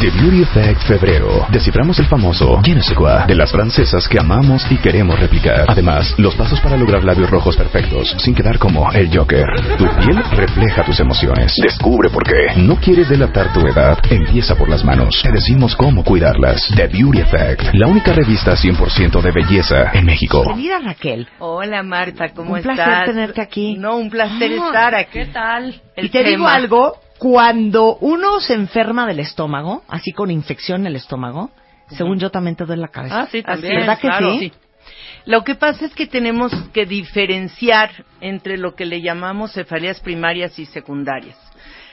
The 0.00 0.08
Beauty 0.10 0.42
Effect 0.42 0.82
Febrero. 0.84 1.46
Desciframos 1.50 1.98
el 1.98 2.06
famoso 2.06 2.58
Je 2.64 2.74
ne 2.74 2.80
sais 2.80 2.94
quoi 2.96 3.26
de 3.26 3.34
las 3.34 3.50
francesas 3.52 4.08
que 4.08 4.18
amamos 4.18 4.64
y 4.70 4.76
queremos 4.78 5.18
replicar. 5.20 5.66
Además, 5.68 6.14
los 6.16 6.34
pasos 6.36 6.58
para 6.60 6.76
lograr 6.78 7.04
labios 7.04 7.28
rojos 7.28 7.54
perfectos 7.56 8.14
sin 8.18 8.34
quedar 8.34 8.58
como 8.58 8.90
el 8.92 9.14
Joker. 9.14 9.44
Tu 9.76 9.84
piel 9.98 10.22
refleja 10.32 10.84
tus 10.84 11.00
emociones. 11.00 11.54
Descubre 11.62 12.08
por 12.08 12.24
qué. 12.24 12.54
¿No 12.56 12.76
quieres 12.76 13.10
delatar 13.10 13.52
tu 13.52 13.60
edad? 13.66 13.98
Empieza 14.10 14.54
por 14.56 14.70
las 14.70 14.82
manos. 14.84 15.20
Te 15.22 15.32
decimos 15.32 15.76
cómo 15.76 16.02
cuidarlas. 16.02 16.66
The 16.74 16.86
Beauty 16.88 17.20
Effect. 17.20 17.74
La 17.74 17.86
única 17.86 18.12
revista 18.14 18.54
100% 18.56 19.20
de 19.20 19.30
belleza 19.32 19.90
en 19.92 20.06
México. 20.06 20.42
Bienvenida 20.44 20.78
Raquel. 20.82 21.28
Hola 21.40 21.82
Marta, 21.82 22.30
¿cómo 22.34 22.52
Un 22.52 22.58
estás? 22.60 22.76
placer 22.76 23.04
tenerte 23.06 23.40
aquí. 23.42 23.76
No, 23.76 23.96
un 23.96 24.08
placer 24.08 24.50
Ah, 24.60 24.66
estar 24.66 24.94
aquí. 24.94 25.10
¿Qué 25.12 25.26
tal? 25.26 25.80
Y 25.96 26.08
te 26.08 26.24
digo 26.24 26.48
algo, 26.48 26.96
cuando 27.20 27.96
uno 27.96 28.40
se 28.40 28.54
enferma 28.54 29.06
del 29.06 29.20
estómago, 29.20 29.84
así 29.88 30.10
con 30.10 30.30
infección 30.30 30.80
en 30.80 30.86
el 30.86 30.96
estómago, 30.96 31.50
según 31.90 32.18
yo 32.18 32.30
también 32.30 32.56
te 32.56 32.64
duele 32.64 32.80
la 32.80 32.88
cabeza. 32.88 33.20
Ah, 33.20 33.28
sí, 33.30 33.42
también. 33.42 33.80
¿Verdad 33.80 33.98
que 33.98 34.08
claro. 34.08 34.38
sí? 34.38 34.50
Lo 35.26 35.44
que 35.44 35.54
pasa 35.54 35.84
es 35.84 35.94
que 35.94 36.06
tenemos 36.06 36.50
que 36.72 36.86
diferenciar 36.86 37.90
entre 38.22 38.56
lo 38.56 38.74
que 38.74 38.86
le 38.86 39.02
llamamos 39.02 39.52
cefaleas 39.52 40.00
primarias 40.00 40.58
y 40.58 40.64
secundarias. 40.64 41.36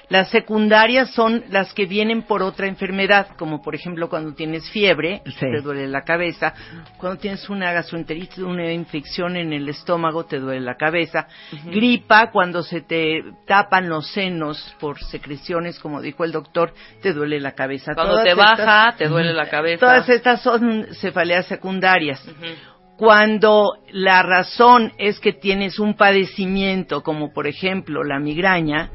Las 0.09 0.29
secundarias 0.29 1.11
son 1.11 1.43
las 1.49 1.73
que 1.73 1.85
vienen 1.85 2.21
por 2.23 2.41
otra 2.41 2.67
enfermedad, 2.67 3.27
como 3.37 3.61
por 3.61 3.75
ejemplo 3.75 4.07
cuando 4.09 4.33
tienes 4.33 4.69
fiebre, 4.71 5.21
Sí. 5.25 5.33
te 5.51 5.61
duele 5.61 5.85
la 5.87 6.03
cabeza, 6.03 6.53
cuando 6.97 7.19
tienes 7.19 7.49
una 7.49 7.73
gastroenteritis, 7.73 8.37
una 8.37 8.71
infección 8.71 9.35
en 9.35 9.51
el 9.51 9.67
estómago, 9.67 10.25
te 10.25 10.39
duele 10.39 10.61
la 10.61 10.75
cabeza, 10.75 11.27
gripa, 11.65 12.31
cuando 12.31 12.63
se 12.63 12.79
te 12.81 13.21
tapan 13.45 13.89
los 13.89 14.07
senos 14.11 14.75
por 14.79 14.97
secreciones, 15.03 15.77
como 15.79 16.01
dijo 16.01 16.23
el 16.23 16.31
doctor, 16.31 16.73
te 17.01 17.11
duele 17.11 17.41
la 17.41 17.51
cabeza. 17.51 17.93
Cuando 17.93 18.13
Todas 18.13 18.23
te 18.25 18.31
estas- 18.31 18.57
baja, 18.57 18.95
te 18.97 19.07
duele 19.09 19.33
la 19.33 19.49
cabeza. 19.49 19.79
Todas 19.79 20.07
estas 20.07 20.41
son 20.41 20.87
cefaleas 21.01 21.47
secundarias. 21.47 22.25
Cuando 22.97 23.77
la 23.91 24.23
razón 24.23 24.91
es 24.97 25.19
que 25.19 25.31
tienes 25.31 25.77
un 25.77 25.95
padecimiento, 25.95 27.03
como 27.03 27.31
por 27.31 27.45
ejemplo 27.47 28.03
la 28.03 28.19
migraña, 28.19 28.89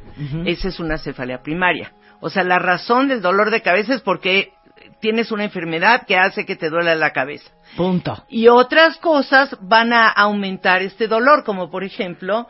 esa 0.44 0.68
es 0.68 0.80
una 0.80 0.98
cefalea 0.98 1.42
primaria. 1.42 1.92
O 2.20 2.28
sea, 2.28 2.42
la 2.42 2.58
razón 2.58 3.08
del 3.08 3.22
dolor 3.22 3.50
de 3.50 3.62
cabeza 3.62 3.94
es 3.94 4.00
porque 4.00 4.52
tienes 5.00 5.30
una 5.30 5.44
enfermedad 5.44 6.04
que 6.06 6.16
hace 6.16 6.44
que 6.44 6.56
te 6.56 6.68
duela 6.68 6.94
la 6.94 7.12
cabeza. 7.12 7.50
Punto. 7.76 8.24
Y 8.28 8.48
otras 8.48 8.96
cosas 8.98 9.56
van 9.60 9.92
a 9.92 10.08
aumentar 10.08 10.82
este 10.82 11.06
dolor, 11.06 11.44
como 11.44 11.70
por 11.70 11.84
ejemplo 11.84 12.48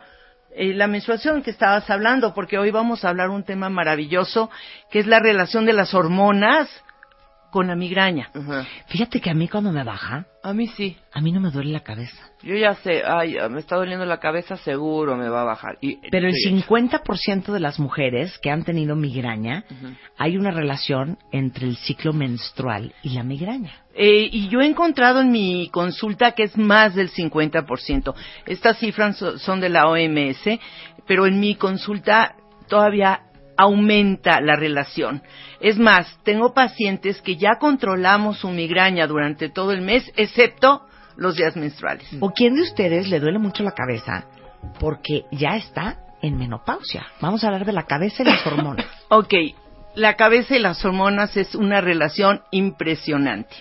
eh, 0.55 0.73
la 0.73 0.87
menstruación 0.87 1.41
que 1.41 1.51
estabas 1.51 1.89
hablando, 1.89 2.33
porque 2.33 2.57
hoy 2.57 2.71
vamos 2.71 3.03
a 3.03 3.09
hablar 3.09 3.29
un 3.29 3.43
tema 3.43 3.69
maravilloso, 3.69 4.49
que 4.89 4.99
es 4.99 5.07
la 5.07 5.19
relación 5.19 5.65
de 5.65 5.73
las 5.73 5.93
hormonas 5.93 6.69
con 7.53 7.67
la 7.67 7.75
migraña. 7.75 8.31
Fíjate 8.87 9.21
que 9.21 9.29
a 9.29 9.33
mí 9.35 9.47
cuando 9.47 9.71
me 9.71 9.83
baja, 9.83 10.25
A 10.43 10.53
mí 10.53 10.65
sí. 10.67 10.97
a 11.13 11.21
mí 11.21 11.31
no 11.31 11.39
me 11.39 11.51
duele 11.51 11.71
la 11.71 11.81
cabeza. 11.81 12.17
Yo 12.41 12.55
ya 12.57 12.73
sé, 12.75 13.03
ay, 13.05 13.37
me 13.49 13.59
está 13.59 13.75
doliendo 13.77 14.05
la 14.05 14.19
cabeza, 14.19 14.57
seguro 14.57 15.15
me 15.15 15.29
va 15.29 15.41
a 15.41 15.45
bajar. 15.45 15.77
Y, 15.79 15.97
Pero 16.09 16.27
el 16.27 16.33
sí. 16.33 16.49
50% 16.49 17.53
de 17.53 17.59
las 17.59 17.79
mujeres 17.79 18.37
que 18.39 18.49
han 18.49 18.63
tenido 18.63 18.95
migraña, 18.95 19.63
hay 20.17 20.35
una 20.35 20.49
relación 20.51 21.17
entre 21.31 21.67
el 21.67 21.77
ciclo 21.77 22.11
menstrual 22.11 22.93
y 23.03 23.09
la 23.11 23.23
migraña. 23.23 23.71
Eh, 23.95 24.27
y 24.31 24.49
yo 24.49 24.59
he 24.61 24.65
encontrado 24.65 25.21
en 25.21 25.31
mi 25.31 25.69
consulta 25.71 26.31
que 26.31 26.43
es 26.43 26.57
más 26.57 26.95
del 26.95 27.09
50%. 27.11 28.15
Estas 28.47 28.79
cifras 28.79 29.15
so- 29.17 29.37
son 29.37 29.59
de 29.61 29.69
la 29.69 29.87
OMS, 29.87 30.59
pero 31.05 31.27
en 31.27 31.39
mi 31.39 31.53
consulta 31.55 32.35
todavía 32.67 33.21
aumenta 33.63 34.41
la 34.41 34.55
relación. 34.55 35.21
Es 35.59 35.77
más, 35.77 36.17
tengo 36.23 36.53
pacientes 36.53 37.21
que 37.21 37.37
ya 37.37 37.57
controlamos 37.59 38.39
su 38.39 38.49
migraña 38.49 39.07
durante 39.07 39.49
todo 39.49 39.71
el 39.71 39.81
mes, 39.81 40.11
excepto 40.15 40.83
los 41.15 41.35
días 41.35 41.55
menstruales. 41.55 42.07
¿O 42.19 42.31
quién 42.31 42.55
de 42.55 42.61
ustedes 42.61 43.09
le 43.09 43.19
duele 43.19 43.39
mucho 43.39 43.63
la 43.63 43.71
cabeza 43.71 44.25
porque 44.79 45.23
ya 45.31 45.55
está 45.55 45.99
en 46.21 46.37
menopausia? 46.37 47.05
Vamos 47.21 47.43
a 47.43 47.47
hablar 47.47 47.65
de 47.65 47.73
la 47.73 47.83
cabeza 47.83 48.23
y 48.23 48.25
las 48.25 48.45
hormonas. 48.45 48.85
Ok, 49.09 49.33
la 49.93 50.15
cabeza 50.15 50.55
y 50.55 50.59
las 50.59 50.83
hormonas 50.83 51.37
es 51.37 51.53
una 51.53 51.79
relación 51.79 52.41
impresionante. 52.49 53.55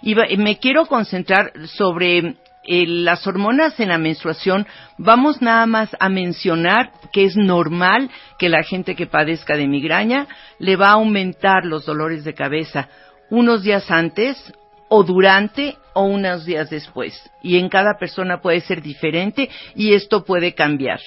Y 0.00 0.14
me 0.36 0.58
quiero 0.58 0.86
concentrar 0.86 1.52
sobre 1.66 2.36
eh, 2.64 2.86
las 2.86 3.26
hormonas 3.26 3.78
en 3.80 3.88
la 3.88 3.98
menstruación. 3.98 4.66
Vamos 4.98 5.42
nada 5.42 5.66
más 5.66 5.90
a 5.98 6.08
mencionar 6.08 6.92
que 7.12 7.24
es 7.24 7.36
normal 7.36 8.10
que 8.38 8.48
la 8.48 8.62
gente 8.62 8.94
que 8.94 9.06
padezca 9.06 9.56
de 9.56 9.66
migraña 9.66 10.28
le 10.58 10.76
va 10.76 10.88
a 10.88 10.92
aumentar 10.92 11.64
los 11.64 11.86
dolores 11.86 12.24
de 12.24 12.34
cabeza 12.34 12.88
unos 13.30 13.62
días 13.62 13.90
antes 13.90 14.52
o 14.88 15.02
durante 15.04 15.76
o 15.94 16.04
unos 16.04 16.44
días 16.44 16.70
después. 16.70 17.30
Y 17.42 17.58
en 17.58 17.68
cada 17.68 17.98
persona 17.98 18.40
puede 18.40 18.60
ser 18.60 18.82
diferente 18.82 19.48
y 19.74 19.94
esto 19.94 20.24
puede 20.24 20.54
cambiar. 20.54 21.00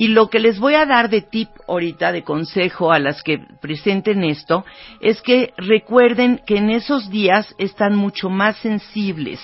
Y 0.00 0.08
lo 0.08 0.30
que 0.30 0.40
les 0.40 0.58
voy 0.58 0.76
a 0.76 0.86
dar 0.86 1.10
de 1.10 1.20
tip 1.20 1.50
ahorita, 1.68 2.10
de 2.10 2.22
consejo 2.22 2.90
a 2.90 2.98
las 2.98 3.22
que 3.22 3.38
presenten 3.60 4.24
esto, 4.24 4.64
es 5.02 5.20
que 5.20 5.52
recuerden 5.58 6.40
que 6.46 6.56
en 6.56 6.70
esos 6.70 7.10
días 7.10 7.54
están 7.58 7.96
mucho 7.96 8.30
más 8.30 8.56
sensibles 8.58 9.40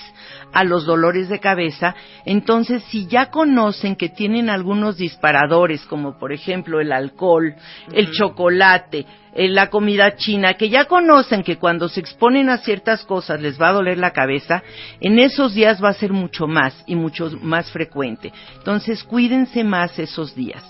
a 0.53 0.63
los 0.63 0.85
dolores 0.85 1.29
de 1.29 1.39
cabeza. 1.39 1.95
Entonces, 2.25 2.83
si 2.85 3.05
ya 3.05 3.29
conocen 3.29 3.95
que 3.95 4.09
tienen 4.09 4.49
algunos 4.49 4.97
disparadores, 4.97 5.85
como 5.85 6.17
por 6.17 6.33
ejemplo 6.33 6.79
el 6.79 6.91
alcohol, 6.91 7.55
el 7.93 8.11
chocolate, 8.11 9.05
eh, 9.35 9.49
la 9.49 9.69
comida 9.69 10.15
china, 10.15 10.55
que 10.55 10.69
ya 10.69 10.85
conocen 10.85 11.43
que 11.43 11.57
cuando 11.57 11.89
se 11.89 11.99
exponen 11.99 12.49
a 12.49 12.57
ciertas 12.57 13.03
cosas 13.03 13.39
les 13.39 13.61
va 13.61 13.69
a 13.69 13.73
doler 13.73 13.99
la 13.99 14.11
cabeza, 14.11 14.63
en 14.99 15.19
esos 15.19 15.53
días 15.53 15.83
va 15.83 15.89
a 15.89 15.93
ser 15.93 16.13
mucho 16.13 16.47
más 16.47 16.83
y 16.85 16.95
mucho 16.95 17.29
más 17.41 17.71
frecuente. 17.71 18.31
Entonces, 18.57 19.03
cuídense 19.03 19.63
más 19.63 19.97
esos 19.99 20.35
días. 20.35 20.63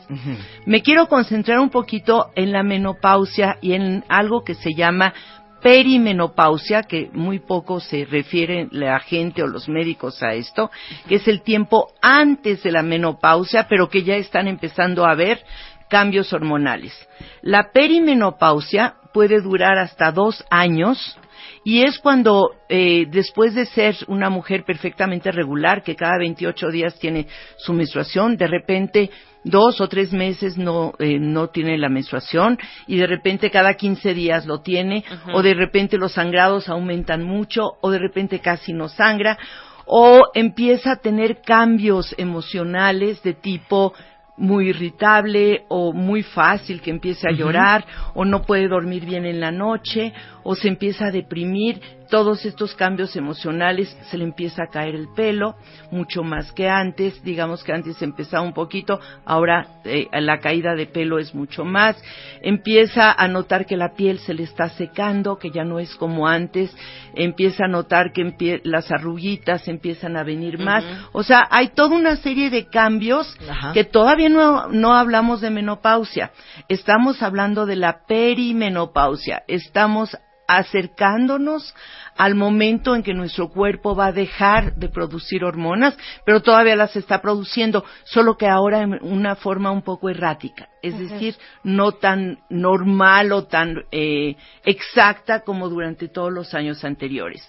Me 0.65 0.81
quiero 0.81 1.07
concentrar 1.07 1.59
un 1.59 1.69
poquito 1.69 2.31
en 2.35 2.51
la 2.51 2.63
menopausia 2.63 3.57
y 3.61 3.73
en 3.73 4.03
algo 4.07 4.43
que 4.43 4.55
se 4.55 4.73
llama 4.73 5.13
perimenopausia, 5.61 6.83
que 6.83 7.09
muy 7.13 7.39
poco 7.39 7.79
se 7.79 8.05
refiere 8.05 8.67
la 8.71 8.99
gente 8.99 9.43
o 9.43 9.47
los 9.47 9.67
médicos 9.67 10.21
a 10.21 10.33
esto, 10.33 10.69
que 11.07 11.15
es 11.15 11.27
el 11.27 11.41
tiempo 11.41 11.89
antes 12.01 12.63
de 12.63 12.71
la 12.71 12.83
menopausia, 12.83 13.67
pero 13.67 13.89
que 13.89 14.03
ya 14.03 14.15
están 14.15 14.47
empezando 14.47 15.05
a 15.05 15.15
ver 15.15 15.43
cambios 15.89 16.33
hormonales. 16.33 16.93
La 17.41 17.71
perimenopausia 17.71 18.95
puede 19.13 19.41
durar 19.41 19.77
hasta 19.77 20.11
dos 20.11 20.43
años 20.49 21.17
y 21.63 21.83
es 21.83 21.99
cuando 21.99 22.51
eh, 22.69 23.07
después 23.09 23.53
de 23.53 23.65
ser 23.65 23.95
una 24.07 24.29
mujer 24.29 24.63
perfectamente 24.63 25.31
regular, 25.31 25.83
que 25.83 25.95
cada 25.95 26.17
28 26.17 26.69
días 26.69 26.97
tiene 26.99 27.27
su 27.57 27.73
menstruación, 27.73 28.37
de 28.37 28.47
repente 28.47 29.09
dos 29.43 29.81
o 29.81 29.87
tres 29.87 30.13
meses 30.13 30.57
no, 30.57 30.93
eh, 30.99 31.19
no 31.19 31.49
tiene 31.49 31.77
la 31.77 31.89
menstruación 31.89 32.57
y 32.85 32.97
de 32.97 33.07
repente 33.07 33.51
cada 33.51 33.73
15 33.73 34.13
días 34.13 34.45
lo 34.45 34.61
tiene 34.61 35.03
o 35.33 35.41
de 35.41 35.53
repente 35.53 35.97
los 35.97 36.13
sangrados 36.13 36.69
aumentan 36.69 37.23
mucho 37.23 37.73
o 37.81 37.91
de 37.91 37.99
repente 37.99 38.39
casi 38.39 38.73
no 38.73 38.89
sangra 38.89 39.37
o 39.85 40.23
empieza 40.33 40.93
a 40.93 40.95
tener 40.97 41.41
cambios 41.41 42.13
emocionales 42.17 43.21
de 43.23 43.33
tipo 43.33 43.93
muy 44.37 44.69
irritable 44.69 45.65
o 45.67 45.91
muy 45.91 46.23
fácil 46.23 46.81
que 46.81 46.91
empiece 46.91 47.27
a 47.27 47.31
llorar 47.31 47.85
o 48.13 48.23
no 48.23 48.43
puede 48.43 48.67
dormir 48.67 49.05
bien 49.05 49.25
en 49.25 49.39
la 49.39 49.51
noche 49.51 50.13
o 50.43 50.55
se 50.55 50.67
empieza 50.67 51.07
a 51.07 51.11
deprimir. 51.11 51.81
Todos 52.07 52.45
estos 52.45 52.75
cambios 52.75 53.15
emocionales, 53.15 53.95
se 54.09 54.17
le 54.17 54.23
empieza 54.23 54.63
a 54.63 54.67
caer 54.67 54.95
el 54.95 55.07
pelo, 55.15 55.55
mucho 55.91 56.23
más 56.23 56.51
que 56.51 56.69
antes, 56.69 57.21
digamos 57.23 57.63
que 57.63 57.73
antes 57.73 58.01
empezaba 58.01 58.43
un 58.43 58.53
poquito, 58.53 58.99
ahora 59.25 59.79
eh, 59.83 60.07
la 60.13 60.39
caída 60.39 60.75
de 60.75 60.87
pelo 60.87 61.19
es 61.19 61.33
mucho 61.33 61.65
más, 61.65 61.95
empieza 62.41 63.11
a 63.11 63.27
notar 63.27 63.65
que 63.65 63.77
la 63.77 63.93
piel 63.93 64.19
se 64.19 64.33
le 64.33 64.43
está 64.43 64.69
secando, 64.69 65.37
que 65.37 65.51
ya 65.51 65.63
no 65.63 65.79
es 65.79 65.95
como 65.95 66.27
antes, 66.27 66.75
empieza 67.13 67.65
a 67.65 67.67
notar 67.67 68.11
que 68.11 68.61
las 68.63 68.91
arruguitas 68.91 69.67
empiezan 69.67 70.17
a 70.17 70.23
venir 70.23 70.59
más, 70.59 70.83
o 71.11 71.23
sea, 71.23 71.47
hay 71.49 71.69
toda 71.69 71.95
una 71.95 72.15
serie 72.17 72.49
de 72.49 72.67
cambios 72.67 73.35
que 73.73 73.83
todavía 73.83 74.29
no, 74.29 74.67
no 74.67 74.93
hablamos 74.93 75.41
de 75.41 75.49
menopausia, 75.49 76.31
estamos 76.67 77.21
hablando 77.21 77.65
de 77.65 77.75
la 77.75 78.05
perimenopausia, 78.07 79.43
estamos 79.47 80.17
acercándonos 80.47 81.75
al 82.15 82.33
momento 82.35 82.95
en 82.95 83.03
que 83.03 83.13
nuestro 83.13 83.49
cuerpo 83.49 83.95
va 83.95 84.07
a 84.07 84.11
dejar 84.11 84.75
de 84.75 84.89
producir 84.89 85.43
hormonas, 85.43 85.95
pero 86.25 86.41
todavía 86.41 86.75
las 86.75 86.95
está 86.95 87.21
produciendo, 87.21 87.85
solo 88.05 88.37
que 88.37 88.47
ahora 88.47 88.81
en 88.81 88.97
una 89.01 89.35
forma 89.35 89.71
un 89.71 89.83
poco 89.83 90.09
errática, 90.09 90.69
es 90.81 90.97
decir, 90.97 91.35
no 91.63 91.91
tan 91.91 92.39
normal 92.49 93.33
o 93.33 93.43
tan 93.43 93.83
eh, 93.91 94.35
exacta 94.63 95.41
como 95.41 95.69
durante 95.69 96.07
todos 96.07 96.31
los 96.31 96.53
años 96.53 96.83
anteriores. 96.83 97.47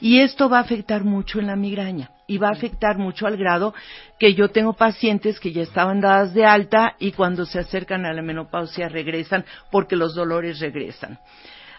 Y 0.00 0.20
esto 0.20 0.48
va 0.48 0.58
a 0.58 0.62
afectar 0.62 1.04
mucho 1.04 1.38
en 1.38 1.46
la 1.46 1.56
migraña 1.56 2.10
y 2.26 2.38
va 2.38 2.48
a 2.48 2.52
afectar 2.52 2.98
mucho 2.98 3.26
al 3.26 3.36
grado 3.36 3.74
que 4.18 4.34
yo 4.34 4.48
tengo 4.48 4.72
pacientes 4.72 5.38
que 5.38 5.52
ya 5.52 5.62
estaban 5.62 6.00
dadas 6.00 6.34
de 6.34 6.44
alta 6.44 6.96
y 6.98 7.12
cuando 7.12 7.46
se 7.46 7.58
acercan 7.58 8.04
a 8.04 8.12
la 8.12 8.22
menopausia 8.22 8.88
regresan 8.88 9.44
porque 9.70 9.96
los 9.96 10.14
dolores 10.14 10.60
regresan. 10.60 11.18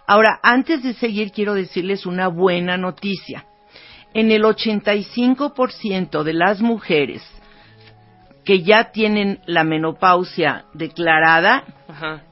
Ahora, 0.09 0.39
antes 0.41 0.81
de 0.81 0.95
seguir, 0.95 1.31
quiero 1.31 1.53
decirles 1.53 2.07
una 2.07 2.29
buena 2.29 2.77
noticia. 2.77 3.45
En 4.11 4.31
el 4.31 4.41
85% 4.41 6.23
de 6.23 6.33
las 6.33 6.61
mujeres 6.61 7.21
que 8.43 8.63
ya 8.63 8.85
tienen 8.85 9.39
la 9.45 9.63
menopausia 9.63 10.65
declarada, 10.73 11.63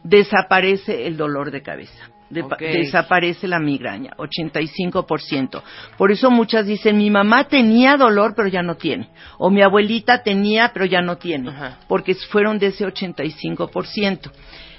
desaparece 0.04 1.06
el 1.06 1.18
dolor 1.18 1.52
de 1.52 1.62
cabeza. 1.62 2.10
Desaparece 2.32 3.48
la 3.48 3.60
migraña, 3.60 4.10
85%. 4.18 5.62
Por 6.00 6.12
eso 6.12 6.32
muchas 6.32 6.66
dicen, 6.66 6.98
mi 6.98 7.12
mamá 7.12 7.44
tenía 7.44 7.96
dolor, 7.96 8.34
pero 8.36 8.48
ya 8.48 8.64
no 8.64 8.78
tiene. 8.78 9.12
O 9.38 9.52
mi 9.52 9.62
abuelita 9.62 10.24
tenía, 10.24 10.72
pero 10.74 10.86
ya 10.86 11.02
no 11.02 11.18
tiene. 11.18 11.52
Porque 11.88 12.16
fueron 12.16 12.58
de 12.58 12.68
ese 12.68 12.88
85%. 12.88 14.32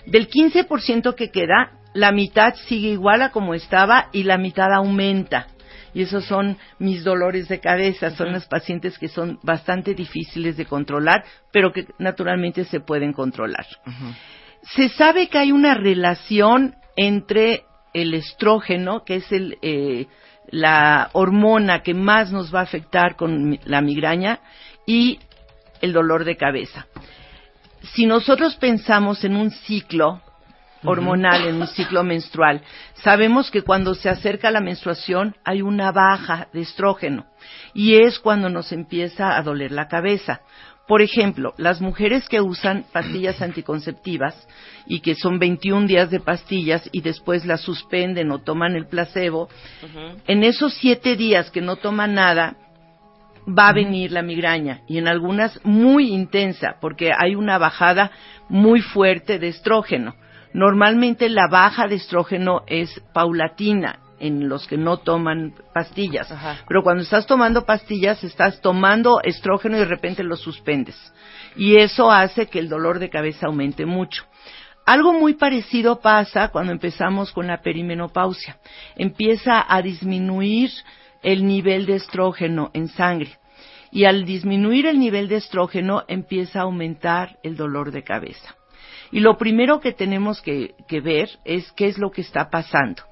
Del 0.06 0.28
15% 0.28 1.14
que 1.14 1.30
queda, 1.30 1.78
la 1.98 2.12
mitad 2.12 2.54
sigue 2.54 2.90
igual 2.90 3.22
a 3.22 3.30
como 3.32 3.54
estaba 3.54 4.08
y 4.12 4.22
la 4.22 4.38
mitad 4.38 4.72
aumenta. 4.72 5.48
Y 5.92 6.02
esos 6.02 6.26
son 6.26 6.56
mis 6.78 7.02
dolores 7.02 7.48
de 7.48 7.58
cabeza, 7.58 8.10
son 8.12 8.32
los 8.32 8.46
pacientes 8.46 8.98
que 8.98 9.08
son 9.08 9.40
bastante 9.42 9.94
difíciles 9.94 10.56
de 10.56 10.64
controlar, 10.64 11.24
pero 11.52 11.72
que 11.72 11.86
naturalmente 11.98 12.64
se 12.64 12.78
pueden 12.78 13.12
controlar. 13.12 13.66
Se 14.62 14.90
sabe 14.90 15.28
que 15.28 15.38
hay 15.38 15.50
una 15.50 15.74
relación 15.74 16.76
entre 16.96 17.64
el 17.94 18.14
estrógeno, 18.14 19.02
que 19.04 19.16
es 19.16 19.32
el, 19.32 19.58
eh, 19.62 20.06
la 20.50 21.10
hormona 21.14 21.82
que 21.82 21.94
más 21.94 22.30
nos 22.30 22.54
va 22.54 22.60
a 22.60 22.64
afectar 22.64 23.16
con 23.16 23.58
la 23.64 23.80
migraña, 23.80 24.38
y 24.86 25.18
el 25.80 25.92
dolor 25.92 26.24
de 26.24 26.36
cabeza. 26.36 26.86
Si 27.94 28.06
nosotros 28.06 28.54
pensamos 28.56 29.24
en 29.24 29.34
un 29.34 29.50
ciclo, 29.50 30.20
hormonal 30.84 31.46
en 31.46 31.60
un 31.60 31.66
ciclo 31.66 32.04
menstrual. 32.04 32.62
Sabemos 33.02 33.50
que 33.50 33.62
cuando 33.62 33.94
se 33.94 34.08
acerca 34.08 34.50
la 34.50 34.60
menstruación 34.60 35.36
hay 35.44 35.62
una 35.62 35.92
baja 35.92 36.48
de 36.52 36.60
estrógeno 36.60 37.26
y 37.74 37.96
es 37.96 38.18
cuando 38.18 38.48
nos 38.48 38.72
empieza 38.72 39.36
a 39.36 39.42
doler 39.42 39.72
la 39.72 39.88
cabeza. 39.88 40.40
Por 40.86 41.02
ejemplo, 41.02 41.52
las 41.58 41.82
mujeres 41.82 42.26
que 42.30 42.40
usan 42.40 42.86
pastillas 42.92 43.42
anticonceptivas 43.42 44.48
y 44.86 45.00
que 45.00 45.14
son 45.14 45.38
21 45.38 45.86
días 45.86 46.10
de 46.10 46.18
pastillas 46.18 46.88
y 46.92 47.02
después 47.02 47.44
las 47.44 47.60
suspenden 47.60 48.30
o 48.30 48.38
toman 48.38 48.74
el 48.74 48.86
placebo, 48.86 49.50
en 50.26 50.44
esos 50.44 50.72
siete 50.72 51.14
días 51.14 51.50
que 51.50 51.60
no 51.60 51.76
toman 51.76 52.14
nada, 52.14 52.56
va 53.46 53.68
a 53.68 53.74
venir 53.74 54.12
la 54.12 54.22
migraña 54.22 54.80
y 54.88 54.96
en 54.96 55.08
algunas 55.08 55.60
muy 55.62 56.10
intensa 56.10 56.76
porque 56.80 57.10
hay 57.16 57.34
una 57.34 57.58
bajada 57.58 58.10
muy 58.48 58.80
fuerte 58.80 59.38
de 59.38 59.48
estrógeno. 59.48 60.14
Normalmente 60.52 61.28
la 61.28 61.48
baja 61.48 61.86
de 61.86 61.96
estrógeno 61.96 62.62
es 62.66 63.00
paulatina 63.12 64.00
en 64.20 64.48
los 64.48 64.66
que 64.66 64.76
no 64.76 64.98
toman 64.98 65.54
pastillas. 65.72 66.32
Pero 66.66 66.82
cuando 66.82 67.02
estás 67.02 67.26
tomando 67.26 67.64
pastillas, 67.64 68.22
estás 68.24 68.60
tomando 68.60 69.20
estrógeno 69.22 69.76
y 69.76 69.80
de 69.80 69.86
repente 69.86 70.22
lo 70.22 70.36
suspendes. 70.36 70.96
Y 71.56 71.76
eso 71.76 72.10
hace 72.10 72.46
que 72.46 72.58
el 72.58 72.68
dolor 72.68 72.98
de 72.98 73.10
cabeza 73.10 73.46
aumente 73.46 73.86
mucho. 73.86 74.24
Algo 74.86 75.12
muy 75.12 75.34
parecido 75.34 76.00
pasa 76.00 76.48
cuando 76.48 76.72
empezamos 76.72 77.32
con 77.32 77.46
la 77.46 77.60
perimenopausia. 77.60 78.58
Empieza 78.96 79.64
a 79.68 79.82
disminuir 79.82 80.70
el 81.22 81.46
nivel 81.46 81.84
de 81.86 81.96
estrógeno 81.96 82.70
en 82.72 82.88
sangre. 82.88 83.38
Y 83.90 84.04
al 84.04 84.24
disminuir 84.24 84.86
el 84.86 84.98
nivel 84.98 85.28
de 85.28 85.36
estrógeno 85.36 86.04
empieza 86.08 86.60
a 86.60 86.62
aumentar 86.62 87.38
el 87.42 87.56
dolor 87.56 87.90
de 87.90 88.02
cabeza. 88.02 88.57
Y 89.10 89.20
lo 89.20 89.36
primero 89.36 89.80
que 89.80 89.92
tenemos 89.92 90.42
que, 90.42 90.74
ver 91.02 91.28
es 91.44 91.70
qué 91.72 91.86
es 91.86 91.98
lo 91.98 92.10
que 92.10 92.22
está 92.22 92.50
pasando 92.50 93.02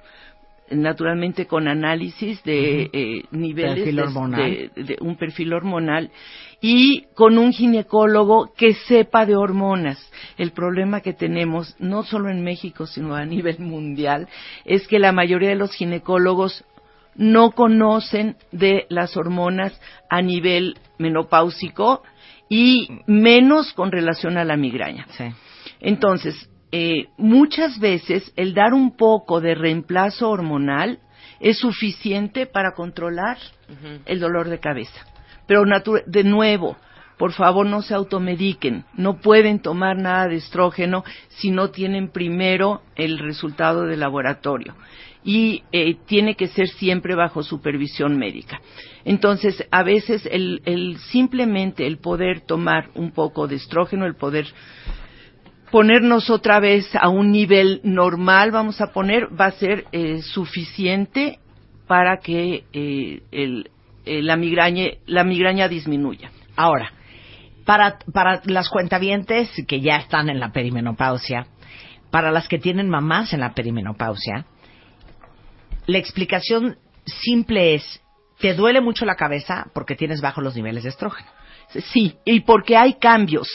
naturalmente 0.69 1.45
con 1.45 1.69
análisis 1.69 2.43
de 2.43 2.89
eh, 2.91 3.23
niveles 3.31 3.85
de, 3.85 4.97
un 4.99 5.15
perfil 5.15 5.53
hormonal 5.53 6.11
y 6.59 7.03
con 7.15 7.37
un 7.37 7.53
ginecólogo 7.53 8.51
que 8.53 8.73
sepa 8.73 9.25
de 9.25 9.37
hormonas. 9.37 9.97
El 10.37 10.51
problema 10.51 10.99
que 10.99 11.13
tenemos, 11.13 11.73
no 11.79 12.03
solo 12.03 12.29
en 12.29 12.43
México, 12.43 12.85
sino 12.85 13.15
a 13.15 13.23
nivel 13.23 13.59
mundial, 13.59 14.27
es 14.65 14.89
que 14.89 14.99
la 14.99 15.13
mayoría 15.13 15.49
de 15.49 15.55
los 15.55 15.73
ginecólogos 15.73 16.65
no 17.15 17.51
conocen 17.51 18.35
de 18.51 18.85
las 18.89 19.15
hormonas 19.17 19.79
a 20.09 20.21
nivel 20.21 20.75
menopáusico 20.97 22.03
y 22.49 22.87
menos 23.07 23.73
con 23.73 23.91
relación 23.91 24.37
a 24.37 24.45
la 24.45 24.57
migraña. 24.57 25.07
Sí. 25.11 25.25
Entonces, 25.79 26.49
eh, 26.71 27.07
muchas 27.17 27.79
veces 27.79 28.31
el 28.35 28.53
dar 28.53 28.73
un 28.73 28.97
poco 28.97 29.39
de 29.39 29.55
reemplazo 29.55 30.29
hormonal 30.29 30.99
es 31.39 31.59
suficiente 31.59 32.45
para 32.45 32.73
controlar 32.73 33.37
el 34.05 34.19
dolor 34.19 34.49
de 34.49 34.59
cabeza. 34.59 35.05
Pero 35.45 35.63
de 36.05 36.23
nuevo, 36.23 36.77
por 37.17 37.31
favor 37.31 37.65
no 37.65 37.81
se 37.81 37.93
automediquen, 37.93 38.85
no 38.95 39.19
pueden 39.21 39.59
tomar 39.59 39.97
nada 39.97 40.27
de 40.27 40.35
estrógeno 40.35 41.03
si 41.29 41.51
no 41.51 41.69
tienen 41.69 42.09
primero 42.09 42.81
el 42.95 43.19
resultado 43.19 43.85
del 43.85 43.99
laboratorio 44.01 44.75
y 45.23 45.63
eh, 45.71 45.95
tiene 46.05 46.35
que 46.35 46.47
ser 46.47 46.67
siempre 46.69 47.15
bajo 47.15 47.43
supervisión 47.43 48.17
médica. 48.17 48.61
Entonces, 49.03 49.63
a 49.71 49.83
veces 49.83 50.27
el 50.31 50.97
simplemente 51.11 51.85
el 51.85 51.97
poder 51.97 52.41
tomar 52.41 52.89
un 52.95 53.11
poco 53.11 53.47
de 53.47 53.55
estrógeno, 53.55 54.05
el 54.05 54.15
poder 54.15 54.47
ponernos 55.71 56.29
otra 56.29 56.59
vez 56.59 56.89
a 56.95 57.09
un 57.09 57.31
nivel 57.31 57.81
normal, 57.83 58.51
vamos 58.51 58.81
a 58.81 58.91
poner, 58.91 59.27
va 59.39 59.47
a 59.47 59.51
ser 59.51 59.85
eh, 59.91 60.21
suficiente 60.21 61.39
para 61.87 62.17
que 62.17 62.65
eh, 62.73 63.21
el, 63.31 63.69
eh, 64.05 64.21
la, 64.21 64.35
migraña, 64.35 64.85
la 65.05 65.23
migraña 65.23 65.67
disminuya. 65.67 66.31
Ahora, 66.55 66.91
para, 67.65 67.99
para 68.13 68.41
las 68.45 68.69
cuentavientes 68.69 69.49
que 69.67 69.81
ya 69.81 69.97
están 69.97 70.29
en 70.29 70.39
la 70.39 70.51
perimenopausia, 70.51 71.47
para 72.11 72.31
las 72.31 72.47
que 72.47 72.59
tienen 72.59 72.89
mamás 72.89 73.33
en 73.33 73.41
la 73.41 73.53
perimenopausia, 73.53 74.45
la 75.85 75.97
explicación 75.97 76.77
simple 77.05 77.75
es, 77.75 78.01
te 78.39 78.53
duele 78.53 78.81
mucho 78.81 79.05
la 79.05 79.15
cabeza 79.15 79.67
porque 79.73 79.95
tienes 79.95 80.21
bajos 80.21 80.43
los 80.43 80.55
niveles 80.55 80.83
de 80.83 80.89
estrógeno. 80.89 81.29
Sí, 81.69 82.15
y 82.23 82.39
porque 82.41 82.77
hay 82.77 82.93
cambios, 82.93 83.47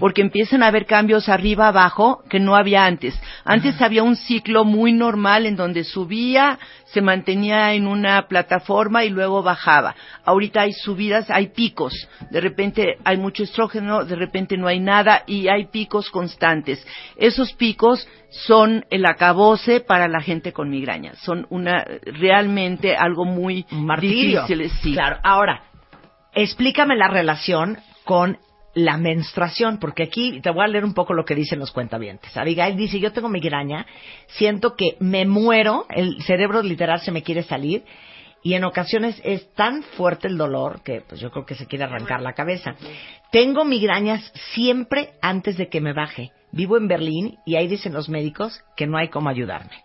porque 0.00 0.22
empiezan 0.22 0.62
a 0.62 0.66
haber 0.66 0.86
cambios 0.86 1.28
arriba 1.28 1.68
abajo 1.68 2.22
que 2.28 2.40
no 2.40 2.56
había 2.56 2.84
antes. 2.84 3.18
Antes 3.44 3.80
había 3.80 4.02
un 4.02 4.16
ciclo 4.16 4.64
muy 4.64 4.92
normal 4.92 5.46
en 5.46 5.54
donde 5.54 5.84
subía, 5.84 6.58
se 6.86 7.00
mantenía 7.00 7.72
en 7.74 7.86
una 7.86 8.26
plataforma 8.26 9.04
y 9.04 9.10
luego 9.10 9.44
bajaba. 9.44 9.94
Ahorita 10.24 10.62
hay 10.62 10.72
subidas, 10.72 11.30
hay 11.30 11.50
picos. 11.50 12.08
De 12.30 12.40
repente 12.40 12.96
hay 13.04 13.16
mucho 13.16 13.44
estrógeno, 13.44 14.04
de 14.04 14.16
repente 14.16 14.56
no 14.56 14.66
hay 14.66 14.80
nada 14.80 15.22
y 15.28 15.46
hay 15.46 15.66
picos 15.66 16.10
constantes. 16.10 16.84
Esos 17.16 17.52
picos 17.52 18.08
son 18.30 18.84
el 18.90 19.06
acabose 19.06 19.78
para 19.78 20.08
la 20.08 20.20
gente 20.20 20.52
con 20.52 20.70
migraña. 20.70 21.14
Son 21.22 21.46
una 21.50 21.84
realmente 22.04 22.96
algo 22.96 23.24
muy 23.24 23.64
difícil. 24.00 24.68
Sí. 24.82 24.92
Claro. 24.92 25.18
Ahora, 25.22 25.69
explícame 26.34 26.96
la 26.96 27.08
relación 27.08 27.78
con 28.04 28.38
la 28.74 28.96
menstruación, 28.96 29.78
porque 29.78 30.04
aquí 30.04 30.40
te 30.40 30.50
voy 30.50 30.64
a 30.64 30.68
leer 30.68 30.84
un 30.84 30.94
poco 30.94 31.12
lo 31.12 31.24
que 31.24 31.34
dicen 31.34 31.58
los 31.58 31.72
cuentavientes. 31.72 32.36
Abigail 32.36 32.76
dice, 32.76 33.00
yo 33.00 33.12
tengo 33.12 33.28
migraña, 33.28 33.86
siento 34.28 34.76
que 34.76 34.96
me 35.00 35.26
muero, 35.26 35.86
el 35.90 36.22
cerebro 36.22 36.62
literal 36.62 37.00
se 37.00 37.10
me 37.10 37.22
quiere 37.22 37.42
salir 37.42 37.84
y 38.42 38.54
en 38.54 38.64
ocasiones 38.64 39.20
es 39.24 39.52
tan 39.54 39.82
fuerte 39.82 40.28
el 40.28 40.38
dolor 40.38 40.82
que 40.82 41.02
pues 41.02 41.20
yo 41.20 41.30
creo 41.30 41.44
que 41.44 41.54
se 41.54 41.66
quiere 41.66 41.84
arrancar 41.84 42.22
la 42.22 42.32
cabeza. 42.32 42.74
Tengo 43.30 43.64
migrañas 43.64 44.32
siempre 44.54 45.10
antes 45.20 45.56
de 45.56 45.68
que 45.68 45.80
me 45.80 45.92
baje. 45.92 46.32
Vivo 46.52 46.76
en 46.76 46.88
Berlín 46.88 47.38
y 47.44 47.56
ahí 47.56 47.68
dicen 47.68 47.92
los 47.92 48.08
médicos 48.08 48.62
que 48.76 48.86
no 48.86 48.96
hay 48.96 49.08
cómo 49.08 49.28
ayudarme. 49.28 49.84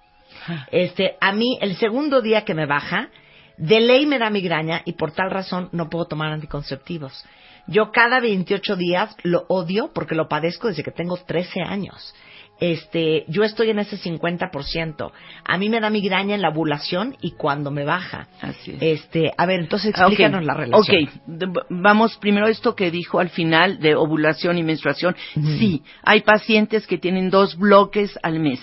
Este, 0.71 1.15
a 1.19 1.31
mí 1.31 1.57
el 1.61 1.75
segundo 1.75 2.21
día 2.21 2.45
que 2.45 2.53
me 2.53 2.65
baja, 2.65 3.09
de 3.57 3.79
ley 3.79 4.05
me 4.05 4.19
da 4.19 4.29
migraña 4.29 4.81
y 4.85 4.93
por 4.93 5.11
tal 5.11 5.31
razón 5.31 5.69
no 5.71 5.89
puedo 5.89 6.05
tomar 6.05 6.31
anticonceptivos. 6.31 7.25
Yo 7.67 7.91
cada 7.91 8.19
28 8.19 8.75
días 8.75 9.15
lo 9.23 9.45
odio 9.49 9.91
porque 9.93 10.13
lo 10.15 10.27
padezco 10.27 10.67
desde 10.67 10.83
que 10.83 10.91
tengo 10.91 11.17
13 11.17 11.61
años. 11.61 12.13
Este, 12.59 13.25
yo 13.27 13.43
estoy 13.43 13.69
en 13.71 13.79
ese 13.79 13.97
50%. 13.97 15.11
A 15.43 15.57
mí 15.57 15.69
me 15.69 15.81
da 15.81 15.89
migraña 15.89 16.35
en 16.35 16.41
la 16.41 16.49
ovulación 16.49 17.17
y 17.21 17.31
cuando 17.31 17.69
me 17.69 17.83
baja. 17.83 18.27
Así 18.41 18.71
es. 18.71 18.81
Este, 19.01 19.31
a 19.37 19.45
ver, 19.45 19.59
entonces 19.59 19.89
explícanos 19.89 20.45
la 20.45 20.53
relación. 20.53 21.03
Ok, 21.05 21.11
de- 21.25 21.61
vamos 21.69 22.15
primero 22.17 22.47
esto 22.47 22.73
que 22.75 22.91
dijo 22.91 23.19
al 23.19 23.29
final 23.29 23.79
de 23.79 23.95
ovulación 23.95 24.57
y 24.57 24.63
menstruación. 24.63 25.15
Sí, 25.33 25.83
hay 26.03 26.21
pacientes 26.21 26.87
que 26.87 26.97
tienen 26.97 27.29
dos 27.29 27.57
bloques 27.57 28.17
al 28.23 28.39
mes. 28.39 28.59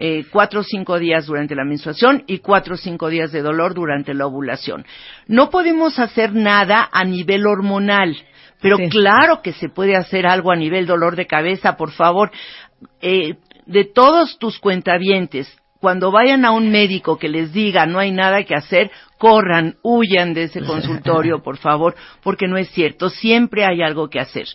Eh, 0.00 0.24
cuatro 0.32 0.60
o 0.60 0.64
cinco 0.64 0.98
días 0.98 1.26
durante 1.26 1.54
la 1.54 1.64
menstruación 1.64 2.24
y 2.26 2.38
cuatro 2.38 2.74
o 2.74 2.78
cinco 2.78 3.08
días 3.10 3.32
de 3.32 3.42
dolor 3.42 3.74
durante 3.74 4.14
la 4.14 4.26
ovulación. 4.26 4.86
No 5.26 5.50
podemos 5.50 5.98
hacer 5.98 6.34
nada 6.34 6.88
a 6.90 7.04
nivel 7.04 7.46
hormonal, 7.46 8.16
pero 8.62 8.78
Sí. 8.78 8.88
claro 8.88 9.42
que 9.42 9.52
se 9.52 9.68
puede 9.68 9.96
hacer 9.96 10.26
algo 10.26 10.50
a 10.52 10.56
nivel 10.56 10.86
dolor 10.86 11.16
de 11.16 11.26
cabeza, 11.26 11.76
por 11.76 11.92
favor. 11.92 12.30
Eh, 13.02 13.34
de 13.66 13.84
todos 13.84 14.38
tus 14.38 14.58
cuentavientes, 14.58 15.54
cuando 15.80 16.10
vayan 16.10 16.44
a 16.44 16.50
un 16.52 16.70
médico 16.70 17.18
que 17.18 17.28
les 17.28 17.52
diga 17.52 17.86
no 17.86 17.98
hay 17.98 18.10
nada 18.10 18.42
que 18.44 18.54
hacer, 18.54 18.90
corran, 19.18 19.76
huyan 19.82 20.32
de 20.34 20.44
ese 20.44 20.62
consultorio, 20.62 21.42
por 21.42 21.58
favor, 21.58 21.94
porque 22.22 22.48
no 22.48 22.56
es 22.56 22.70
cierto, 22.70 23.10
siempre 23.10 23.64
hay 23.64 23.82
algo 23.82 24.08
que 24.08 24.18
hacer. 24.18 24.46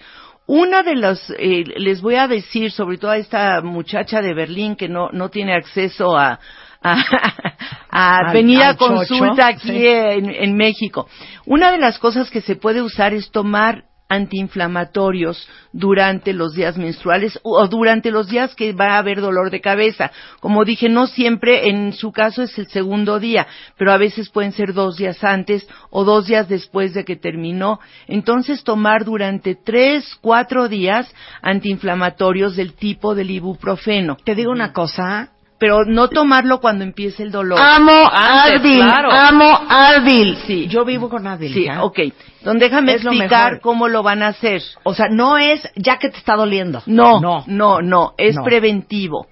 Una 0.48 0.84
de 0.84 0.96
las, 0.96 1.30
eh, 1.40 1.64
les 1.78 2.02
voy 2.02 2.16
a 2.16 2.28
decir, 2.28 2.72
sobre 2.72 2.98
todo 2.98 3.12
a 3.12 3.18
esta 3.18 3.62
muchacha 3.62 4.22
de 4.22 4.34
Berlín 4.36 4.76
que 4.76 4.88
no, 4.88 5.10
no 5.12 5.30
tiene 5.30 5.56
acceso 5.56 6.16
a, 6.16 6.40
a, 6.84 6.94
a 7.90 8.18
Al- 8.28 8.34
venir 8.34 8.62
a 8.62 8.76
chocho, 8.76 8.94
consulta 8.94 9.48
aquí 9.48 9.70
sí. 9.70 9.88
en, 9.88 10.30
en 10.30 10.56
México. 10.56 11.08
Una 11.46 11.72
de 11.72 11.80
las 11.80 11.98
cosas 11.98 12.30
que 12.30 12.42
se 12.42 12.56
puede 12.56 12.82
usar 12.84 13.14
es 13.14 13.32
tomar 13.32 13.86
antiinflamatorios 14.08 15.48
durante 15.74 16.34
los 16.34 16.54
días 16.54 16.78
menstruales 16.78 17.40
o 17.44 17.68
durante 17.68 18.12
los 18.12 18.28
días 18.28 18.56
que 18.56 18.74
va 18.74 18.96
a 18.96 18.98
haber 19.00 19.20
dolor 19.20 19.50
de 19.50 19.62
cabeza. 19.62 20.12
Como 20.40 20.64
dije, 20.64 20.90
no 20.90 21.08
siempre 21.08 21.70
en 21.70 21.94
su 21.94 22.12
caso 22.12 22.44
es 22.44 22.58
el 22.58 22.68
segundo 22.68 23.20
día, 23.20 23.48
pero 23.78 23.92
a 23.92 23.98
veces 23.98 24.30
pueden 24.30 24.52
ser 24.52 24.74
dos 24.74 24.98
días 24.98 25.24
antes 25.24 25.68
o 25.90 26.04
dos 26.04 26.28
días 26.28 26.48
después 26.48 26.94
de 26.94 27.04
que 27.04 27.16
terminó. 27.16 27.80
Entonces 28.08 28.64
tomar 28.64 29.06
durante 29.06 29.56
tres, 29.56 30.16
cuatro 30.22 30.68
días 30.68 31.14
antiinflamatorios 31.42 32.56
del 32.56 32.74
tipo 32.74 33.16
del 33.16 33.32
ibuprofeno. 33.32 34.18
Te 34.24 34.36
digo 34.36 34.52
una 34.52 34.72
cosa. 34.72 35.35
Pero 35.66 35.84
no 35.84 36.10
tomarlo 36.10 36.60
cuando 36.60 36.84
empiece 36.84 37.24
el 37.24 37.32
dolor. 37.32 37.58
Amo 37.60 37.92
Antes, 38.12 38.60
Advil, 38.62 38.84
claro. 38.84 39.12
amo 39.12 39.60
Advil. 39.68 40.38
Sí. 40.46 40.68
Yo 40.68 40.86
vivo 40.86 41.10
con 41.10 41.26
Advil. 41.26 41.52
Sí, 41.56 41.66
¿ya? 41.66 41.82
ok. 41.84 41.98
Entonces 42.38 42.60
déjame 42.70 42.94
Es 42.94 43.02
explicar 43.04 43.60
cómo 43.62 43.88
lo 43.88 44.04
van 44.04 44.22
a 44.22 44.28
hacer. 44.28 44.62
O 44.84 44.94
sea, 44.94 45.08
no 45.10 45.40
es 45.40 45.68
ya 45.76 45.98
que 45.98 46.10
te 46.10 46.18
está 46.18 46.36
doliendo. 46.36 46.84
No, 46.86 47.20
no. 47.20 47.44
no, 47.48 47.82
no, 47.82 48.14
es 48.20 48.36
No. 48.36 48.44
preventivo. 48.44 49.26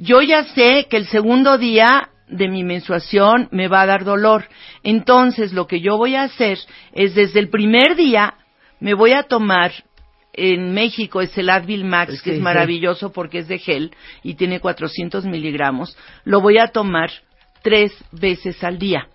Yo 0.00 0.22
ya 0.22 0.42
sé 0.42 0.88
que 0.90 0.96
el 0.96 1.06
segundo 1.06 1.56
día 1.56 2.08
de 2.26 2.48
mi 2.48 2.64
menstruación 2.64 3.46
me 3.52 3.68
va 3.68 3.82
a 3.82 3.86
dar 3.86 4.02
dolor. 4.02 4.46
Entonces, 4.82 5.52
lo 5.52 5.68
que 5.68 5.80
yo 5.80 5.96
voy 5.98 6.16
a 6.16 6.24
hacer 6.24 6.58
es 6.94 7.14
desde 7.14 7.38
el 7.38 7.48
primer 7.48 7.94
día 7.94 8.34
me 8.80 8.94
voy 8.94 9.12
a 9.12 9.22
tomar 9.22 9.70
en 10.36 10.72
México 10.74 11.20
es 11.20 11.36
el 11.38 11.50
Advil 11.50 11.84
Max, 11.84 12.14
Sí, 12.18 12.20
que 12.24 12.30
es 12.30 12.36
sí. 12.36 12.42
maravilloso 12.42 13.12
porque 13.12 13.38
es 13.38 13.48
de 13.48 13.58
gel 13.58 13.92
y 14.22 14.34
tiene 14.34 14.60
400 14.60 15.24
miligramos. 15.24 15.96
Lo 16.24 16.40
voy 16.40 16.58
a 16.58 16.68
tomar 16.68 17.10
tres 17.62 17.92
veces 18.12 18.62
al 18.62 18.78
día. 18.78 19.08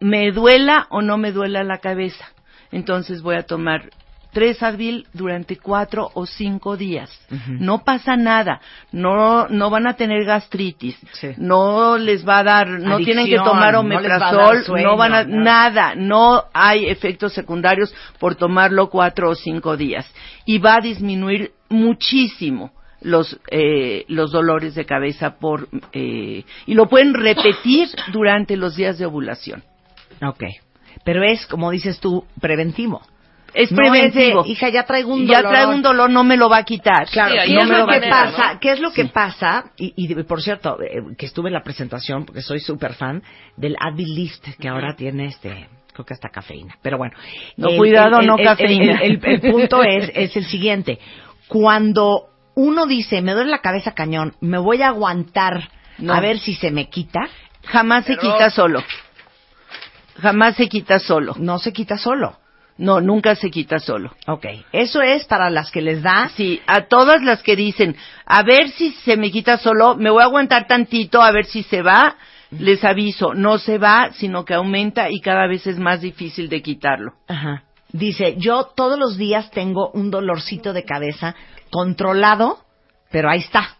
Me 0.00 0.32
duela 0.32 0.86
o 0.90 1.02
no 1.02 1.16
me 1.18 1.32
duela 1.32 1.62
la 1.64 1.78
cabeza. 1.78 2.26
Entonces 2.72 3.22
voy 3.22 3.36
a 3.36 3.44
tomar 3.44 3.90
tres 4.36 4.62
Advil 4.62 5.06
durante 5.14 5.56
cuatro 5.56 6.10
o 6.12 6.26
cinco 6.26 6.76
días. 6.76 7.08
No 7.48 7.84
pasa 7.84 8.18
nada. 8.18 8.60
No, 8.92 9.48
no 9.48 9.70
van 9.70 9.86
a 9.86 9.94
tener 9.94 10.26
gastritis. 10.26 10.94
Sí. 11.14 11.28
No 11.38 11.96
les 11.96 12.28
va 12.28 12.40
a 12.40 12.44
dar, 12.44 12.68
no 12.68 12.98
tienen 12.98 13.24
que 13.24 13.36
tomar 13.36 13.72
no 13.72 13.80
omeprazol. 13.80 14.62
sueño, 14.62 14.88
no 14.88 14.96
van 14.98 15.14
a, 15.14 15.24
nada. 15.24 15.70
nada. 15.70 15.94
No 15.94 16.44
hay 16.52 16.84
efectos 16.84 17.32
secundarios 17.32 17.94
por 18.18 18.34
tomarlo 18.34 18.90
cuatro 18.90 19.30
o 19.30 19.34
cinco 19.34 19.78
días. 19.78 20.06
Y 20.44 20.58
va 20.58 20.74
a 20.74 20.80
disminuir 20.82 21.52
muchísimo 21.70 22.72
los 23.00 23.40
eh, 23.50 24.04
los 24.08 24.32
dolores 24.32 24.74
de 24.74 24.84
cabeza 24.84 25.38
por 25.38 25.66
eh, 25.92 26.44
y 26.66 26.74
lo 26.74 26.90
pueden 26.90 27.14
repetir 27.14 27.88
durante 28.12 28.58
los 28.58 28.76
días 28.76 28.98
de 28.98 29.06
ovulación. 29.06 29.64
Ok. 30.20 30.44
Pero 31.04 31.24
es, 31.24 31.46
como 31.46 31.70
dices 31.70 32.00
tú, 32.00 32.26
preventivo. 32.38 33.00
Es 33.56 33.72
No 33.72 33.82
es 33.82 33.90
de, 33.92 33.98
preventivo. 34.10 34.44
hija, 34.46 34.68
ya 34.68 34.84
traigo 34.84 35.14
un 35.14 35.26
ya 35.26 35.38
dolor. 35.38 35.52
traigo 35.52 35.72
un 35.72 35.82
dolor, 35.82 36.10
no 36.10 36.24
me 36.24 36.36
lo 36.36 36.48
va 36.50 36.58
a 36.58 36.62
quitar. 36.64 37.08
Claro, 37.08 37.32
Sí, 37.32 37.38
ahí 37.38 37.48
¿qué 37.48 37.54
no 37.54 37.60
es 37.62 37.66
me 37.68 37.72
lo 37.72 37.78
lo 37.80 37.86
va 37.86 37.96
a 37.96 38.10
pasa? 38.10 38.52
¿no? 38.54 38.60
¿Qué 38.60 38.72
es 38.72 38.80
lo 38.80 38.90
que 38.92 39.04
pasa? 39.06 39.64
Y, 39.78 39.94
y, 39.96 40.14
por 40.24 40.42
cierto, 40.42 40.78
eh, 40.82 41.02
que 41.16 41.24
estuve 41.26 41.48
en 41.48 41.54
la 41.54 41.62
presentación, 41.62 42.26
porque 42.26 42.42
soy 42.42 42.60
súper 42.60 42.92
fan 42.94 43.22
del 43.56 43.76
Advil 43.80 44.14
List, 44.14 44.46
que 44.60 44.68
ahora 44.68 44.94
tiene 44.94 45.26
este, 45.26 45.68
creo 45.94 46.04
que 46.04 46.12
hasta 46.14 46.28
cafeína. 46.28 46.76
Pero 46.82 46.98
bueno. 46.98 47.16
No, 47.56 47.68
cuidado, 47.76 48.20
no 48.20 48.36
el- 48.36 48.44
cafeína. 48.44 48.98
El, 49.00 49.20
el- 49.24 49.44
el 49.44 49.50
punto 49.52 49.82
es, 49.82 50.10
es 50.14 50.36
el 50.36 50.44
siguiente. 50.44 50.98
Cuando 51.48 52.28
uno 52.56 52.86
dice, 52.86 53.22
me 53.22 53.32
duele 53.32 53.50
la 53.50 53.60
cabeza 53.60 53.92
cañón, 53.92 54.34
me 54.40 54.58
voy 54.58 54.82
a 54.82 54.88
aguantar 54.88 55.70
No. 55.98 56.12
a 56.12 56.20
ver 56.20 56.38
si 56.38 56.52
se 56.54 56.70
me 56.70 56.88
quita, 56.90 57.20
Jamás 57.64 58.04
se 58.04 58.16
quita 58.16 58.50
solo. 58.50 58.82
Jamás 60.20 60.56
se 60.56 60.68
quita 60.68 60.98
solo. 60.98 61.34
no 61.38 61.58
se 61.58 61.72
quita 61.72 61.98
solo. 61.98 62.38
No, 62.78 63.00
nunca 63.00 63.34
se 63.36 63.50
quita 63.50 63.78
solo. 63.78 64.12
Ok. 64.26 64.46
Eso 64.72 65.00
es 65.00 65.24
para 65.24 65.48
las 65.48 65.70
que 65.70 65.80
les 65.80 66.02
da 66.02 66.30
Sí, 66.36 66.60
a 66.66 66.82
todas 66.82 67.22
las 67.22 67.42
que 67.42 67.56
dicen, 67.56 67.96
a 68.26 68.42
ver 68.42 68.70
si 68.70 68.90
se 68.92 69.16
me 69.16 69.30
quita 69.30 69.56
solo, 69.56 69.96
me 69.96 70.10
voy 70.10 70.22
a 70.22 70.26
aguantar 70.26 70.66
tantito, 70.66 71.22
a 71.22 71.32
ver 71.32 71.46
si 71.46 71.62
se 71.62 71.82
va, 71.82 72.16
les 72.50 72.84
aviso, 72.84 73.34
no 73.34 73.58
se 73.58 73.78
va, 73.78 74.10
sino 74.12 74.44
que 74.44 74.54
aumenta 74.54 75.10
y 75.10 75.20
cada 75.20 75.46
vez 75.46 75.66
es 75.66 75.78
más 75.78 76.00
difícil 76.00 76.48
de 76.48 76.62
quitarlo. 76.62 77.14
Ajá. 77.28 77.64
Dice, 77.92 78.34
yo 78.36 78.72
todos 78.76 78.98
los 78.98 79.16
días 79.16 79.50
tengo 79.50 79.90
un 79.92 80.10
dolorcito 80.10 80.72
de 80.72 80.84
cabeza 80.84 81.34
controlado, 81.70 82.58
pero 83.10 83.30
ahí 83.30 83.40
está. 83.40 83.75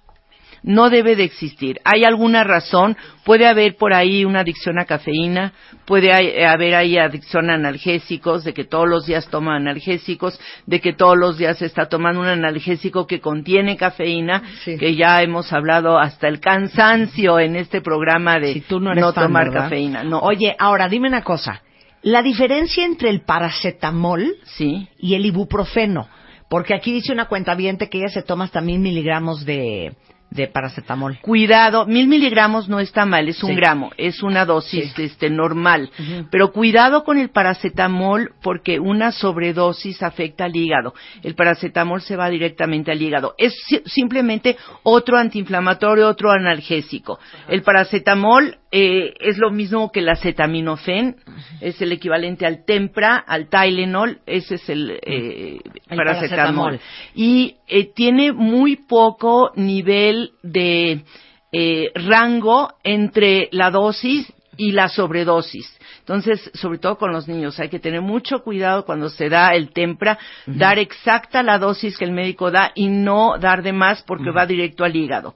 No 0.63 0.91
debe 0.91 1.17
de 1.17 1.25
existir. 1.25 1.79
¿Hay 1.85 2.05
alguna 2.05 2.45
razón? 2.45 2.97
Puede 3.25 3.47
haber 3.47 3.77
por 3.77 3.93
ahí 3.93 4.25
una 4.25 4.41
adicción 4.41 4.79
a 4.79 4.85
cafeína, 4.85 5.53
puede 5.85 6.13
hay- 6.13 6.43
haber 6.45 6.75
ahí 6.75 6.97
adicción 6.99 7.51
a 7.51 7.55
analgésicos, 7.55 8.45
de 8.45 8.53
que 8.55 8.65
todos 8.65 8.89
los 8.89 9.07
días 9.07 9.29
toma 9.29 9.57
analgésicos, 9.57 10.39
de 10.67 10.81
que 10.81 10.93
todos 10.93 11.17
los 11.17 11.39
días 11.39 11.61
está 11.63 11.89
tomando 11.89 12.21
un 12.21 12.29
analgésico 12.29 13.07
que 13.07 13.21
contiene 13.21 13.77
cafeína, 13.77 14.43
Sí. 14.65 14.77
que 14.79 14.95
ya 14.95 15.23
hemos 15.23 15.53
hablado 15.53 15.99
hasta 15.99 16.29
el 16.29 16.41
cansancio 16.41 17.39
en 17.41 17.57
este 17.57 17.81
programa 17.81 18.39
de 18.39 18.55
Si 18.55 18.61
tú 18.63 18.81
no 18.81 18.93
fan, 19.13 19.27
tomar 19.27 19.45
¿verdad? 19.47 19.63
cafeína. 19.65 20.03
No. 20.05 20.19
Oye, 20.21 20.55
ahora 20.59 20.89
dime 20.89 21.09
una 21.09 21.23
cosa. 21.23 21.63
La 22.03 22.23
diferencia 22.23 22.85
entre 22.85 23.11
el 23.11 23.23
paracetamol 23.23 24.37
Sí. 24.45 24.89
y 24.99 25.15
el 25.15 25.27
ibuprofeno, 25.27 26.09
porque 26.49 26.75
aquí 26.75 26.93
dice 26.93 27.13
una 27.13 27.25
cuenta 27.27 27.57
que 27.89 27.99
ella 27.99 28.09
se 28.09 28.23
toma 28.23 28.45
hasta 28.45 28.61
mil 28.61 28.79
miligramos 28.79 29.45
de, 29.45 29.95
de 30.31 30.49
paracetamol. 30.49 31.19
Cuidado, 31.23 31.87
mil 31.87 32.09
miligramos 32.09 32.69
no 32.69 32.81
está 32.81 33.07
mal, 33.07 33.29
es 33.29 33.43
un 33.43 33.51
Sí. 33.51 33.57
gramo, 33.57 33.91
es 33.97 34.23
una 34.23 34.45
dosis 34.45 34.93
Sí. 34.95 35.05
este, 35.05 35.31
normal. 35.31 35.91
Pero 36.31 36.53
cuidado 36.53 37.05
con 37.05 37.19
el 37.19 37.31
paracetamol 37.31 38.33
porque 38.43 38.79
una 38.79 39.13
sobredosis 39.13 40.03
afecta 40.03 40.45
al 40.45 40.57
hígado. 40.57 40.95
El 41.23 41.35
paracetamol 41.35 42.03
se 42.03 42.17
va 42.17 42.29
directamente 42.29 42.91
al 42.91 43.01
hígado. 43.01 43.35
Es 43.39 43.55
si- 43.67 43.83
simplemente 43.87 44.57
otro 44.83 45.17
antiinflamatorio, 45.17 46.09
otro 46.09 46.31
analgésico. 46.31 47.19
El 47.49 47.63
paracetamol 47.63 48.59
eh, 48.73 49.15
es 49.21 49.39
lo 49.39 49.51
mismo 49.51 49.91
que 49.91 50.01
el 50.01 50.09
acetaminofén, 50.09 51.17
es 51.63 51.81
el 51.81 51.93
equivalente 51.93 52.45
al 52.45 52.65
Tempra, 52.67 53.17
al 53.17 53.49
Tylenol, 53.49 54.19
ese 54.27 54.57
es 54.57 54.69
el, 54.69 54.91
eh, 55.03 55.61
El 55.89 55.97
paracetamol 55.97 56.73
paracetamol. 56.77 56.81
y 57.15 57.55
eh, 57.69 57.91
tiene 57.95 58.33
muy 58.33 58.77
poco 58.77 59.51
nivel 59.57 60.16
de 60.43 61.05
eh, 61.53 61.93
rango 61.95 62.75
entre 62.85 63.49
la 63.53 63.71
dosis 63.71 64.33
y 64.57 64.73
la 64.73 64.89
sobredosis. 64.89 65.67
Entonces, 66.01 66.51
sobre 66.55 66.79
todo 66.79 66.99
con 66.99 67.13
los 67.13 67.27
niños, 67.29 67.59
hay 67.59 67.69
que 67.69 67.81
tener 67.81 68.01
mucho 68.01 68.41
cuidado 68.41 68.85
cuando 68.85 69.11
se 69.11 69.29
da 69.29 69.51
el 69.55 69.73
tempra, 69.73 70.19
dar 70.47 70.79
exacta 70.79 71.43
la 71.43 71.59
dosis 71.59 71.99
que 71.99 72.05
el 72.05 72.13
médico 72.13 72.51
da 72.51 72.73
y 72.75 72.89
no 72.89 73.39
dar 73.39 73.63
de 73.63 73.73
más 73.73 74.03
porque 74.05 74.31
va 74.31 74.47
directo 74.47 74.85
al 74.85 74.95
hígado. 74.95 75.35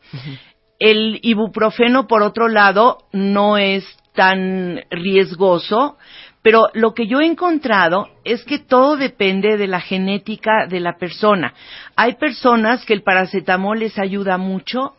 El 0.78 1.18
ibuprofeno, 1.22 2.06
por 2.06 2.22
otro 2.22 2.48
lado, 2.48 2.98
no 3.12 3.58
es 3.58 3.84
tan 4.14 4.80
riesgoso, 4.90 5.96
pero 6.42 6.68
lo 6.72 6.94
que 6.94 7.06
yo 7.06 7.20
he 7.20 7.26
encontrado 7.26 8.08
es 8.24 8.44
que 8.44 8.58
todo 8.58 8.96
depende 8.96 9.56
de 9.56 9.66
la 9.66 9.80
genética 9.80 10.66
de 10.68 10.80
la 10.80 10.96
persona. 10.96 11.54
Hay 11.96 12.14
personas 12.14 12.84
que 12.84 12.94
el 12.94 13.02
paracetamol 13.02 13.78
les 13.78 13.98
ayuda 13.98 14.38
mucho 14.38 14.94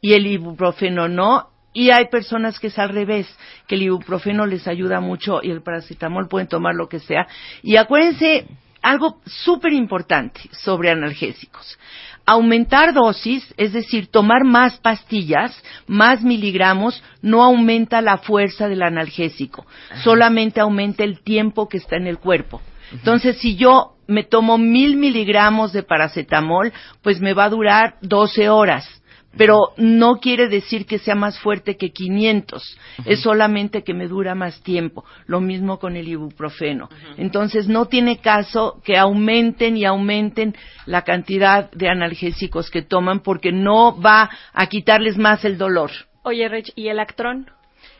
y 0.00 0.12
el 0.12 0.26
ibuprofeno 0.26 1.08
no, 1.08 1.48
y 1.72 1.90
hay 1.90 2.06
personas 2.08 2.60
que 2.60 2.68
es 2.68 2.78
al 2.78 2.90
revés, 2.90 3.26
que 3.66 3.74
el 3.74 3.82
ibuprofeno 3.82 4.46
les 4.46 4.68
ayuda 4.68 5.00
mucho 5.00 5.40
y 5.42 5.50
el 5.50 5.62
paracetamol 5.62 6.28
pueden 6.28 6.46
tomar 6.46 6.74
lo 6.74 6.88
que 6.88 7.00
sea. 7.00 7.26
Y 7.62 7.76
acuérdense 7.76 8.46
algo 8.80 9.20
súper 9.26 9.72
importante 9.72 10.42
sobre 10.52 10.90
analgésicos. 10.90 11.78
Aumentar 12.26 12.94
dosis, 12.94 13.52
es 13.56 13.72
decir, 13.72 14.06
tomar 14.06 14.44
más 14.44 14.78
pastillas, 14.78 15.62
más 15.86 16.22
miligramos, 16.22 17.02
no 17.20 17.42
aumenta 17.42 18.00
la 18.00 18.18
fuerza 18.18 18.68
del 18.68 18.82
analgésico, 18.82 19.66
solamente 20.02 20.60
aumenta 20.60 21.04
el 21.04 21.20
tiempo 21.20 21.68
que 21.68 21.76
está 21.76 21.96
en 21.96 22.06
el 22.06 22.18
cuerpo. 22.18 22.62
Entonces, 22.92 23.38
si 23.38 23.56
yo 23.56 23.96
me 24.06 24.24
tomo 24.24 24.58
mil 24.58 24.96
miligramos 24.96 25.72
de 25.72 25.82
paracetamol, 25.82 26.72
pues 27.02 27.20
me 27.20 27.34
va 27.34 27.44
a 27.44 27.50
durar 27.50 27.96
12 28.02 28.48
horas 28.48 29.02
pero 29.36 29.72
no 29.76 30.16
quiere 30.16 30.48
decir 30.48 30.86
que 30.86 30.98
sea 30.98 31.14
más 31.14 31.38
fuerte 31.38 31.76
que 31.76 31.90
500, 31.90 32.78
es 33.04 33.20
solamente 33.20 33.82
que 33.82 33.94
me 33.94 34.08
dura 34.08 34.34
más 34.34 34.62
tiempo. 34.62 35.04
Lo 35.26 35.40
mismo 35.40 35.78
con 35.78 35.96
el 35.96 36.08
ibuprofeno. 36.08 36.88
Entonces 37.16 37.68
no 37.68 37.86
tiene 37.86 38.18
caso 38.18 38.80
que 38.84 38.96
aumenten 38.96 39.76
y 39.76 39.84
aumenten 39.84 40.54
la 40.86 41.02
cantidad 41.02 41.70
de 41.72 41.88
analgésicos 41.88 42.70
que 42.70 42.82
toman 42.82 43.20
porque 43.20 43.52
no 43.52 44.00
va 44.00 44.30
a 44.52 44.66
quitarles 44.66 45.16
más 45.16 45.44
el 45.44 45.58
dolor. 45.58 45.90
Oye, 46.22 46.48
Rich, 46.48 46.72
¿y 46.74 46.88
el 46.88 47.00
Actrón? 47.00 47.50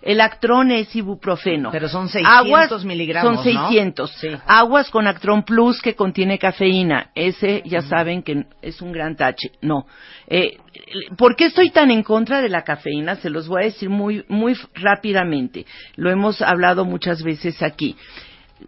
El 0.05 0.21
Actrón 0.21 0.71
es 0.71 0.95
ibuprofeno. 0.95 1.71
Pero 1.73 1.89
son 1.89 2.11
600 2.11 2.47
Aguas 2.47 2.85
miligramos, 2.85 3.43
Son 3.43 3.55
¿no? 3.55 3.69
600. 3.69 4.11
Sí. 4.13 4.29
Aguas 4.47 4.91
con 4.91 5.07
Actrón 5.07 5.45
Plus 5.45 5.81
que 5.81 5.95
contiene 5.95 6.39
cafeína. 6.39 7.11
Ese 7.15 7.63
ya 7.65 7.81
saben 7.81 8.23
que 8.23 8.45
es 8.61 8.83
un 8.83 8.93
gran 8.93 9.17
tache. 9.17 9.53
No. 9.63 9.87
Eh, 10.29 10.59
¿Por 11.17 11.37
qué 11.37 11.47
estoy 11.47 11.71
tan 11.71 11.91
en 11.91 12.03
contra 12.03 12.43
de 12.43 12.51
la 12.51 12.65
cafeína? 12.65 13.17
Se 13.17 13.31
los 13.31 13.49
voy 13.49 13.63
a 13.63 13.65
decir 13.65 13.89
muy, 13.89 14.27
muy 14.29 14.55
rápidamente. 14.75 15.65
Lo 15.97 16.11
hemos 16.11 16.43
hablado 16.43 16.85
muchas 16.85 17.23
veces 17.23 17.63
aquí. 17.63 17.97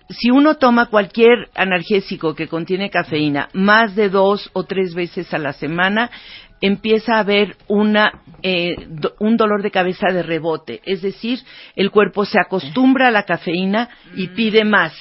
Si 0.09 0.31
uno 0.31 0.57
toma 0.57 0.87
cualquier 0.87 1.49
analgésico 1.55 2.35
que 2.35 2.49
contiene 2.49 2.91
cafeína 2.91 3.49
más 3.53 3.95
de 3.95 4.09
dos 4.09 4.51
o 4.53 4.65
tres 4.65 4.95
veces 4.95 5.33
a 5.33 5.39
la 5.39 5.53
semana, 5.53 6.11
empieza 6.61 7.17
a 7.17 7.21
haber 7.21 7.57
una, 7.69 8.23
eh, 8.43 8.75
do- 8.89 9.15
un 9.21 9.37
dolor 9.37 9.63
de 9.63 9.71
cabeza 9.71 10.09
de 10.13 10.23
rebote. 10.23 10.81
Es 10.85 11.03
decir, 11.03 11.41
el 11.75 11.91
cuerpo 11.91 12.25
se 12.25 12.39
acostumbra 12.41 13.09
a 13.09 13.13
la 13.13 13.25
cafeína 13.25 13.89
y 14.15 14.29
pide 14.29 14.65
más. 14.65 14.93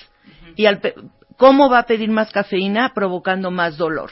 ¿Y 0.56 0.66
al 0.66 0.80
cómo 1.38 1.70
va 1.70 1.80
a 1.80 1.86
pedir 1.86 2.10
más 2.10 2.32
cafeína? 2.32 2.92
Provocando 2.94 3.52
más 3.52 3.78
dolor. 3.78 4.12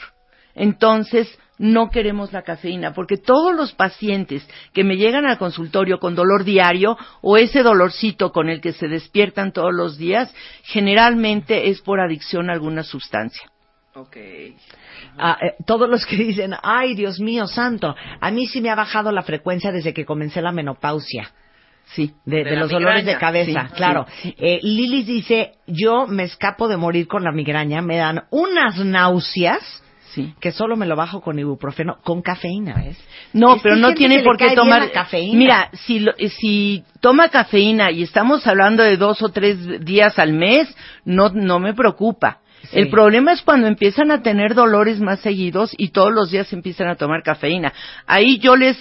Entonces, 0.55 1.27
no 1.57 1.89
queremos 1.89 2.33
la 2.33 2.41
cafeína, 2.43 2.93
porque 2.93 3.17
todos 3.17 3.55
los 3.55 3.73
pacientes 3.73 4.47
que 4.73 4.83
me 4.83 4.97
llegan 4.97 5.25
al 5.25 5.37
consultorio 5.37 5.99
con 5.99 6.15
dolor 6.15 6.43
diario 6.43 6.97
o 7.21 7.37
ese 7.37 7.63
dolorcito 7.63 8.31
con 8.31 8.49
el 8.49 8.59
que 8.59 8.73
se 8.73 8.87
despiertan 8.87 9.51
todos 9.51 9.73
los 9.73 9.97
días, 9.97 10.33
generalmente 10.63 11.69
es 11.69 11.81
por 11.81 11.99
adicción 11.99 12.49
a 12.49 12.53
alguna 12.53 12.83
sustancia. 12.83 13.49
Ok. 13.95 14.17
Ah, 15.19 15.37
eh, 15.41 15.53
todos 15.65 15.87
los 15.89 16.05
que 16.05 16.15
dicen, 16.17 16.55
ay 16.63 16.95
Dios 16.95 17.19
mío 17.19 17.45
santo, 17.47 17.95
a 18.19 18.31
mí 18.31 18.47
sí 18.47 18.59
me 18.61 18.69
ha 18.71 18.75
bajado 18.75 19.11
la 19.11 19.21
frecuencia 19.21 19.71
desde 19.71 19.93
que 19.93 20.05
comencé 20.05 20.41
la 20.41 20.51
menopausia. 20.51 21.31
Sí. 21.85 22.13
De, 22.25 22.37
De 22.37 22.43
de 22.45 22.51
la 22.55 22.61
los 22.61 22.71
dolores 22.71 23.05
de 23.05 23.17
cabeza, 23.17 23.67
Sí, 23.67 23.73
claro. 23.75 24.07
sí. 24.21 24.33
Eh, 24.39 24.59
Lilis 24.63 25.05
dice, 25.05 25.55
yo 25.67 26.07
me 26.07 26.23
escapo 26.23 26.67
de 26.67 26.77
morir 26.77 27.07
con 27.07 27.23
la 27.23 27.31
migraña, 27.31 27.81
me 27.81 27.97
dan 27.97 28.23
unas 28.31 28.77
náuseas 28.79 29.81
Sí. 30.13 30.33
que 30.39 30.51
solo 30.51 30.75
me 30.77 30.85
lo 30.85 30.95
bajo 30.95 31.21
con 31.21 31.39
ibuprofeno, 31.39 31.97
con 32.03 32.21
cafeína, 32.21 32.75
¿ves? 32.75 32.97
No, 33.33 33.57
pero 33.61 33.75
no 33.75 33.93
tiene 33.95 34.21
por 34.21 34.37
qué 34.37 34.51
tomar 34.55 34.91
cafeína. 34.91 35.37
Mira, 35.37 35.69
si 35.73 35.99
lo- 35.99 36.13
eh, 36.19 36.29
si 36.29 36.83
toma 37.01 37.29
cafeína 37.29 37.89
y 37.91 38.03
estamos 38.03 38.45
hablando 38.45 38.83
de 38.83 38.95
dos 38.97 39.23
o 39.23 39.29
tres 39.29 39.83
días 39.83 40.19
al 40.19 40.33
mes, 40.33 40.73
no 41.03 41.29
no 41.29 41.59
me 41.59 41.73
preocupa. 41.73 42.39
Sí. 42.63 42.79
El 42.79 42.89
problema 42.89 43.33
es 43.33 43.41
cuando 43.41 43.67
empiezan 43.67 44.11
a 44.11 44.21
tener 44.21 44.55
dolores 44.55 44.99
más 44.99 45.19
seguidos 45.19 45.73
y 45.77 45.89
todos 45.89 46.11
los 46.11 46.31
días 46.31 46.51
empiezan 46.53 46.87
a 46.87 46.95
tomar 46.95 47.23
cafeína. 47.23 47.73
Ahí 48.07 48.39
yo 48.39 48.55
les 48.55 48.77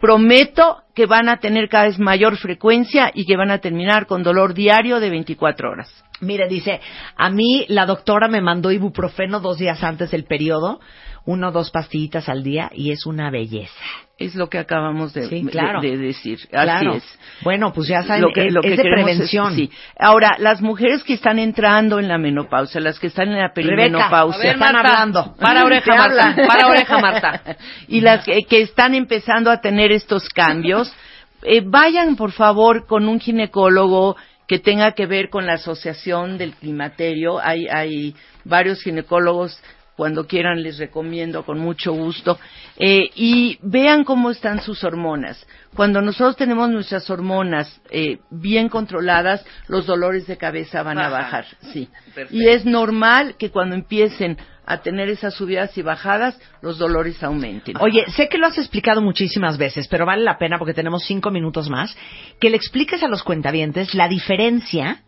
prometo 0.00 0.82
que 0.94 1.06
van 1.06 1.28
a 1.28 1.38
tener 1.38 1.68
cada 1.68 1.86
vez 1.86 1.98
mayor 1.98 2.36
frecuencia 2.36 3.10
y 3.14 3.24
que 3.24 3.36
van 3.36 3.50
a 3.50 3.58
terminar 3.58 4.06
con 4.06 4.22
dolor 4.22 4.54
diario 4.54 5.00
de 5.00 5.10
24 5.10 5.70
horas. 5.70 6.04
Mire, 6.24 6.48
dice, 6.48 6.80
a 7.16 7.30
mí 7.30 7.64
la 7.68 7.86
doctora 7.86 8.28
me 8.28 8.40
mandó 8.40 8.70
ibuprofeno 8.72 9.40
dos 9.40 9.58
días 9.58 9.82
antes 9.82 10.10
del 10.10 10.24
periodo, 10.24 10.80
uno 11.26 11.48
o 11.48 11.52
dos 11.52 11.70
pastillitas 11.70 12.28
al 12.28 12.42
día, 12.42 12.70
y 12.74 12.90
es 12.90 13.06
una 13.06 13.30
belleza. 13.30 13.72
Es 14.18 14.34
lo 14.36 14.48
que 14.48 14.58
acabamos 14.58 15.12
de, 15.12 15.26
Sí, 15.28 15.42
de- 15.42 15.50
claro. 15.50 15.80
de 15.80 15.96
decir. 15.96 16.38
Así 16.38 16.48
Claro. 16.50 16.94
es. 16.94 17.18
Bueno, 17.42 17.72
pues 17.72 17.88
ya 17.88 18.02
saben, 18.04 18.22
lo 18.22 18.28
que, 18.32 18.46
es, 18.46 18.52
lo 18.52 18.60
que 18.60 18.74
es 18.74 18.76
de 18.76 18.82
es- 18.82 18.94
prevención. 18.94 19.54
sí. 19.56 19.70
Ahora, 19.98 20.36
las 20.38 20.60
mujeres 20.60 21.02
que 21.02 21.14
están 21.14 21.38
entrando 21.38 21.98
en 21.98 22.06
la 22.08 22.18
menopausia, 22.18 22.80
las 22.80 22.98
que 23.00 23.08
están 23.08 23.28
en 23.30 23.38
la 23.40 23.52
perimenopausia, 23.52 24.38
ver, 24.42 24.54
están 24.54 24.72
Marta, 24.74 24.88
hablando. 24.92 25.34
Para 25.40 25.64
oreja, 25.64 25.96
Marta. 25.96 26.36
Para 26.46 26.68
oreja, 26.68 26.98
Marta. 26.98 27.42
y 27.88 28.00
las 28.02 28.24
que, 28.24 28.42
que 28.48 28.60
están 28.62 28.94
empezando 28.94 29.50
a 29.50 29.60
tener 29.60 29.90
estos 29.90 30.28
cambios, 30.28 30.94
eh, 31.42 31.62
vayan 31.64 32.14
por 32.16 32.30
favor 32.32 32.86
con 32.86 33.08
un 33.08 33.18
ginecólogo 33.18 34.16
que 34.54 34.60
tenga 34.60 34.92
que 34.92 35.06
ver 35.06 35.30
con 35.30 35.46
la 35.46 35.54
asociación 35.54 36.38
del 36.38 36.54
climaterio. 36.54 37.40
Hay, 37.40 37.66
hay 37.66 38.14
varios 38.44 38.84
ginecólogos. 38.84 39.60
Cuando 39.96 40.26
quieran 40.26 40.62
les 40.62 40.78
recomiendo 40.78 41.44
con 41.44 41.58
mucho 41.58 41.92
gusto. 41.92 42.38
Eh, 42.76 43.10
y 43.14 43.58
vean 43.62 44.04
cómo 44.04 44.30
están 44.30 44.60
sus 44.60 44.82
hormonas. 44.82 45.46
Cuando 45.74 46.00
nosotros 46.00 46.36
tenemos 46.36 46.68
nuestras 46.70 47.08
hormonas 47.10 47.80
eh, 47.90 48.18
bien 48.30 48.68
controladas, 48.68 49.44
los 49.68 49.86
dolores 49.86 50.26
de 50.26 50.36
cabeza 50.36 50.82
van 50.82 50.98
a 50.98 51.08
bajar. 51.08 51.46
Sí. 51.72 51.88
Perfecto. 52.14 52.34
Y 52.34 52.48
es 52.48 52.64
normal 52.64 53.36
que 53.38 53.50
cuando 53.50 53.74
empiecen 53.74 54.36
a 54.66 54.80
tener 54.80 55.08
esas 55.08 55.34
subidas 55.34 55.76
y 55.76 55.82
bajadas, 55.82 56.38
los 56.62 56.78
dolores 56.78 57.22
aumenten. 57.22 57.76
Oye, 57.80 58.04
sé 58.08 58.28
que 58.28 58.38
lo 58.38 58.46
has 58.46 58.58
explicado 58.58 59.02
muchísimas 59.02 59.58
veces, 59.58 59.88
pero 59.88 60.06
vale 60.06 60.24
la 60.24 60.38
pena 60.38 60.58
porque 60.58 60.74
tenemos 60.74 61.04
cinco 61.04 61.30
minutos 61.30 61.68
más, 61.68 61.96
que 62.40 62.50
le 62.50 62.56
expliques 62.56 63.02
a 63.02 63.08
los 63.08 63.22
cuentavientes 63.22 63.94
la 63.94 64.08
diferencia 64.08 65.02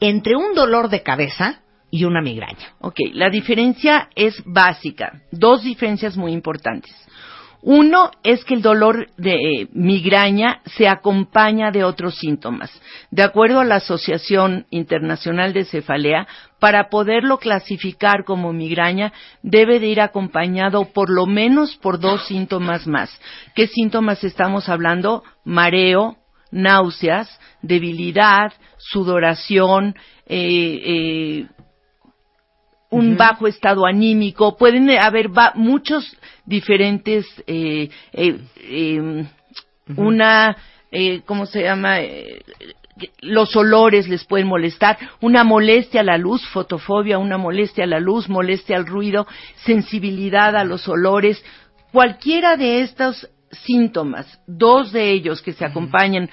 entre 0.00 0.36
un 0.36 0.54
dolor 0.54 0.90
de 0.90 1.02
cabeza 1.02 1.62
y 1.90 2.04
una 2.04 2.20
migraña. 2.20 2.74
Ok, 2.80 3.00
la 3.12 3.30
diferencia 3.30 4.08
es 4.14 4.42
básica. 4.44 5.22
Dos 5.30 5.62
diferencias 5.62 6.16
muy 6.16 6.32
importantes. 6.32 6.94
Uno 7.60 8.12
es 8.22 8.44
que 8.44 8.54
el 8.54 8.62
dolor 8.62 9.08
de 9.16 9.34
eh, 9.34 9.68
migraña 9.72 10.60
se 10.76 10.86
acompaña 10.86 11.72
de 11.72 11.82
otros 11.82 12.16
síntomas. 12.16 12.70
De 13.10 13.24
acuerdo 13.24 13.58
a 13.58 13.64
la 13.64 13.76
Asociación 13.76 14.66
Internacional 14.70 15.52
de 15.52 15.64
Cefalea, 15.64 16.28
para 16.60 16.88
poderlo 16.88 17.38
clasificar 17.38 18.24
como 18.24 18.52
migraña, 18.52 19.12
debe 19.42 19.80
de 19.80 19.88
ir 19.88 20.00
acompañado 20.00 20.92
por 20.92 21.10
lo 21.10 21.26
menos 21.26 21.76
por 21.76 21.98
dos 21.98 22.26
síntomas 22.26 22.86
más. 22.86 23.10
¿Qué 23.56 23.66
síntomas 23.66 24.22
estamos 24.22 24.68
hablando? 24.68 25.24
Mareo, 25.44 26.16
náuseas, 26.52 27.40
debilidad, 27.62 28.52
sudoración, 28.78 29.96
eh, 30.26 30.80
eh, 30.84 31.46
un 32.90 33.16
bajo 33.16 33.46
estado 33.46 33.84
anímico, 33.86 34.56
pueden 34.56 34.88
haber 34.90 35.28
va- 35.36 35.52
muchos 35.54 36.16
diferentes, 36.46 37.26
eh, 37.46 37.90
eh, 38.12 38.38
eh, 38.62 39.24
una, 39.96 40.56
eh, 40.90 41.20
¿cómo 41.26 41.46
se 41.46 41.62
llama? 41.62 42.00
Eh, 42.00 42.42
los 43.20 43.54
olores 43.54 44.08
les 44.08 44.24
pueden 44.24 44.48
molestar, 44.48 44.98
una 45.20 45.44
molestia 45.44 46.00
a 46.00 46.04
la 46.04 46.18
luz, 46.18 46.46
fotofobia, 46.48 47.18
una 47.18 47.38
molestia 47.38 47.84
a 47.84 47.86
la 47.86 48.00
luz, 48.00 48.28
molestia 48.28 48.76
al 48.76 48.86
ruido, 48.86 49.26
sensibilidad 49.64 50.56
a 50.56 50.64
los 50.64 50.88
olores, 50.88 51.44
cualquiera 51.92 52.56
de 52.56 52.80
estos 52.80 53.28
síntomas, 53.50 54.40
dos 54.46 54.92
de 54.92 55.10
ellos 55.12 55.42
que 55.42 55.52
se 55.52 55.64
acompañan 55.64 56.28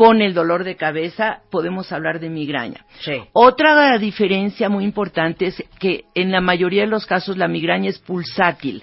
con 0.00 0.22
el 0.22 0.32
dolor 0.32 0.64
de 0.64 0.76
cabeza, 0.76 1.40
podemos 1.50 1.92
hablar 1.92 2.20
de 2.20 2.30
migraña. 2.30 2.86
Sí. 3.00 3.12
Otra 3.34 3.98
diferencia 3.98 4.70
muy 4.70 4.82
importante 4.84 5.48
es 5.48 5.62
que 5.78 6.04
en 6.14 6.32
la 6.32 6.40
mayoría 6.40 6.84
de 6.84 6.86
los 6.88 7.04
casos 7.04 7.36
la 7.36 7.48
migraña 7.48 7.90
es 7.90 7.98
pulsátil. 7.98 8.82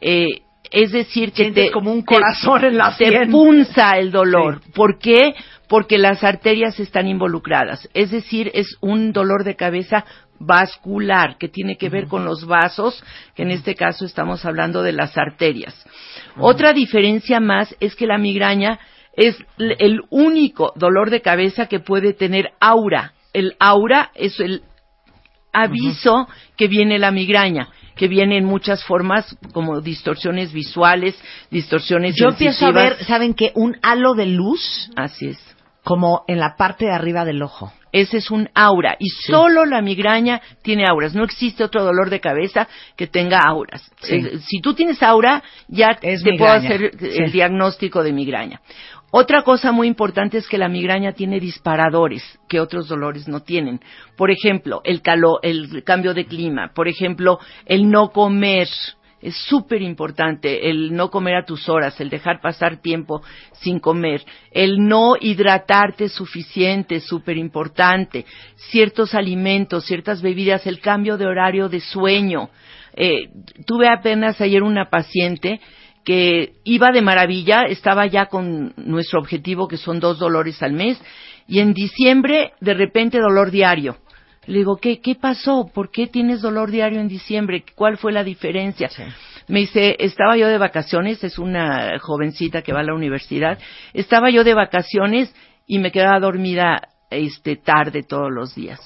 Eh, 0.00 0.24
es 0.70 0.90
decir, 0.90 1.32
que 1.32 1.42
Sientes 1.42 1.66
te, 1.66 1.70
como 1.70 1.92
un 1.92 2.02
te- 2.02 2.14
corazón 2.14 2.64
en 2.64 2.78
la 2.78 2.96
te 2.96 3.26
punza 3.26 3.98
el 3.98 4.10
dolor. 4.10 4.62
¿Por 4.74 4.98
qué? 4.98 5.34
Porque 5.68 5.98
las 5.98 6.24
arterias 6.24 6.80
están 6.80 7.08
involucradas. 7.08 7.86
Es 7.92 8.10
decir, 8.10 8.50
es 8.54 8.78
un 8.80 9.12
dolor 9.12 9.44
de 9.44 9.56
cabeza 9.56 10.06
vascular 10.38 11.36
que 11.36 11.48
tiene 11.48 11.76
que 11.76 11.90
ver 11.90 12.06
con 12.06 12.24
los 12.24 12.46
vasos, 12.46 13.04
que 13.34 13.42
en 13.42 13.50
este 13.50 13.74
caso 13.74 14.06
estamos 14.06 14.46
hablando 14.46 14.82
de 14.82 14.92
las 14.92 15.18
arterias. 15.18 15.74
Otra 16.38 16.72
diferencia 16.72 17.38
más 17.38 17.76
es 17.80 17.94
que 17.94 18.06
la 18.06 18.16
migraña 18.16 18.78
es 19.16 19.36
el 19.58 20.00
único 20.10 20.72
dolor 20.76 21.10
de 21.10 21.20
cabeza 21.22 21.66
que 21.66 21.80
puede 21.80 22.12
tener 22.12 22.52
aura. 22.60 23.12
El 23.32 23.54
aura 23.58 24.10
es 24.14 24.38
el 24.40 24.62
aviso 25.52 26.28
que 26.56 26.68
viene 26.68 26.98
la 26.98 27.10
migraña, 27.10 27.68
que 27.96 28.08
viene 28.08 28.36
en 28.38 28.44
muchas 28.44 28.84
formas 28.84 29.36
como 29.52 29.80
distorsiones 29.80 30.52
visuales, 30.52 31.16
distorsiones 31.50 32.14
Yo 32.16 32.28
empiezo 32.28 32.66
a 32.66 32.72
ver, 32.72 33.04
¿saben 33.04 33.34
qué? 33.34 33.52
Un 33.54 33.76
halo 33.82 34.14
de 34.14 34.26
luz 34.26 34.90
Así 34.96 35.28
es. 35.28 35.38
como 35.84 36.24
en 36.26 36.38
la 36.40 36.56
parte 36.56 36.86
de 36.86 36.92
arriba 36.92 37.24
del 37.24 37.42
ojo. 37.42 37.72
Ese 37.92 38.16
es 38.16 38.32
un 38.32 38.48
aura 38.56 38.96
y 38.98 39.08
solo 39.08 39.64
la 39.64 39.80
migraña 39.80 40.42
tiene 40.62 40.84
auras. 40.84 41.14
No 41.14 41.22
existe 41.22 41.62
otro 41.62 41.84
dolor 41.84 42.10
de 42.10 42.18
cabeza 42.18 42.66
que 42.96 43.06
tenga 43.06 43.38
auras. 43.46 43.88
Sí. 44.02 44.16
Eh, 44.16 44.38
si 44.40 44.60
tú 44.60 44.74
tienes 44.74 45.00
aura, 45.00 45.44
ya 45.68 45.96
Es 46.02 46.24
te 46.24 46.32
puedo 46.36 46.52
hacer 46.52 46.90
Sí. 46.98 47.06
el 47.22 47.30
diagnóstico 47.30 48.02
de 48.02 48.12
migraña. 48.12 48.60
Otra 49.16 49.42
cosa 49.42 49.70
muy 49.70 49.86
importante 49.86 50.38
es 50.38 50.48
que 50.48 50.58
la 50.58 50.68
migraña 50.68 51.12
tiene 51.12 51.38
disparadores 51.38 52.24
que 52.48 52.58
otros 52.58 52.88
dolores 52.88 53.28
no 53.28 53.44
tienen. 53.44 53.78
Por 54.16 54.32
ejemplo, 54.32 54.80
el 54.82 55.02
calor, 55.02 55.38
el 55.44 55.84
cambio 55.84 56.14
de 56.14 56.24
clima. 56.26 56.72
Por 56.74 56.88
ejemplo, 56.88 57.38
el 57.64 57.88
no 57.88 58.08
comer. 58.08 58.66
Es 59.22 59.36
súper 59.36 59.82
importante 59.82 60.68
el 60.68 60.92
no 60.96 61.12
comer 61.12 61.36
a 61.36 61.44
tus 61.44 61.68
horas, 61.68 62.00
el 62.00 62.10
dejar 62.10 62.40
pasar 62.40 62.82
tiempo 62.82 63.22
sin 63.52 63.78
comer, 63.78 64.24
el 64.50 64.84
no 64.84 65.14
hidratarte 65.18 66.08
suficiente, 66.08 66.98
súper 66.98 67.36
importante, 67.36 68.26
ciertos 68.56 69.14
alimentos, 69.14 69.86
ciertas 69.86 70.22
bebidas, 70.22 70.66
el 70.66 70.80
cambio 70.80 71.16
de 71.16 71.26
horario 71.26 71.68
de 71.68 71.78
sueño. 71.78 72.50
Eh, 72.96 73.28
tuve 73.64 73.88
apenas 73.88 74.40
ayer 74.40 74.64
una 74.64 74.90
paciente 74.90 75.60
que 76.04 76.56
iba 76.64 76.90
de 76.92 77.02
maravilla, 77.02 77.62
estaba 77.62 78.06
ya 78.06 78.26
con 78.26 78.74
nuestro 78.76 79.20
objetivo 79.20 79.68
que 79.68 79.76
son 79.76 80.00
dos 80.00 80.18
dolores 80.18 80.62
al 80.62 80.72
mes 80.72 81.00
y 81.46 81.60
en 81.60 81.72
diciembre 81.72 82.52
de 82.60 82.74
repente 82.74 83.18
dolor 83.18 83.50
diario. 83.50 83.96
Le 84.46 84.58
digo, 84.58 84.76
¿qué, 84.76 85.00
qué 85.00 85.14
pasó? 85.14 85.70
¿Por 85.72 85.90
qué 85.90 86.06
tienes 86.06 86.42
dolor 86.42 86.70
diario 86.70 87.00
en 87.00 87.08
diciembre? 87.08 87.64
¿Cuál 87.74 87.96
fue 87.96 88.12
la 88.12 88.22
diferencia? 88.22 88.90
Me 89.48 89.60
dice, 89.60 89.96
estaba 89.98 90.36
yo 90.36 90.48
de 90.48 90.58
vacaciones, 90.58 91.24
es 91.24 91.38
una 91.38 91.98
jovencita 91.98 92.62
que 92.62 92.72
va 92.72 92.80
a 92.80 92.84
la 92.84 92.94
universidad, 92.94 93.58
estaba 93.94 94.30
yo 94.30 94.44
de 94.44 94.54
vacaciones 94.54 95.34
y 95.66 95.78
me 95.78 95.92
quedaba 95.92 96.20
dormida 96.20 96.88
este 97.10 97.56
tarde 97.56 98.02
todos 98.02 98.30
los 98.30 98.54
días. 98.54 98.80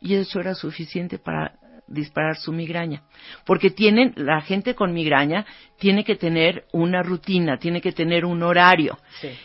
Y 0.00 0.14
eso 0.14 0.40
era 0.40 0.54
suficiente 0.54 1.18
para 1.18 1.52
disparar 1.86 2.36
su 2.36 2.52
migraña. 2.52 3.02
Porque 3.44 3.70
tienen, 3.70 4.12
la 4.16 4.40
gente 4.40 4.74
con 4.74 4.92
migraña 4.92 5.44
tiene 5.78 6.04
que 6.04 6.16
tener 6.16 6.64
una 6.72 7.02
rutina, 7.02 7.58
tiene 7.58 7.80
que 7.80 7.92
tener 7.92 8.24
un 8.24 8.42
horario. 8.42 8.98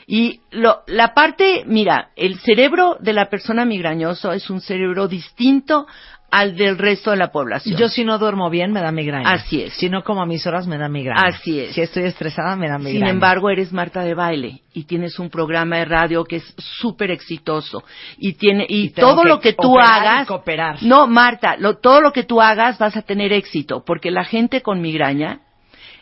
Y 0.06 0.42
lo, 0.52 0.84
la 0.88 1.14
parte, 1.14 1.64
mira, 1.66 2.12
el 2.16 2.40
cerebro 2.40 2.98
de 3.00 3.14
la 3.14 3.30
persona 3.30 3.66
migrañoso 3.66 4.32
es 4.32 4.50
un 4.50 4.62
cerebro 4.62 5.08
distinto 5.08 5.88
al 6.30 6.58
del 6.58 6.78
resto 6.78 7.12
de 7.12 7.18
la 7.18 7.32
población. 7.32 7.78
Yo 7.78 7.88
si 7.88 8.04
no 8.04 8.18
duermo 8.18 8.50
bien 8.50 8.72
me 8.74 8.82
da 8.82 8.92
migraña. 8.92 9.30
Así 9.32 9.62
es. 9.62 9.74
Si 9.74 9.90
no 9.90 10.04
como 10.04 10.22
a 10.22 10.26
mis 10.26 10.46
horas 10.46 10.68
me 10.68 10.78
da 10.78 10.90
migraña. 10.90 11.22
Así 11.26 11.60
es. 11.60 11.74
Si 11.74 11.82
estoy 11.82 12.04
estresada 12.04 12.56
me 12.58 12.68
da 12.68 12.78
migraña. 12.78 13.00
Sin 13.00 13.08
embargo, 13.08 13.50
eres 13.50 13.72
Marta 13.72 14.02
de 14.02 14.14
baile 14.14 14.62
y 14.74 14.84
tienes 14.84 15.20
un 15.20 15.30
programa 15.30 15.78
de 15.78 15.86
radio 15.86 16.26
que 16.26 16.38
es 16.38 16.54
súper 16.58 17.12
exitoso 17.12 17.84
y 18.18 18.34
tiene 18.34 18.66
y, 18.68 18.88
Y 18.88 18.90
todo 18.90 19.24
que 19.24 19.30
lo 19.30 19.40
que 19.40 19.54
tú 19.54 19.72
operar 19.76 20.04
y 20.04 20.08
hagas. 20.08 20.28
cooperar. 20.28 20.84
No, 20.84 21.08
Marta, 21.08 21.56
lo- 21.58 21.78
todo 21.78 22.02
lo 22.02 22.12
que 22.12 22.24
tú 22.24 22.42
hagas 22.42 22.78
vas 22.78 22.98
a 22.98 23.02
tener 23.04 23.32
éxito 23.32 23.84
porque 23.86 24.12
la 24.12 24.26
gente 24.26 24.62
con 24.62 24.82
migraña 24.82 25.40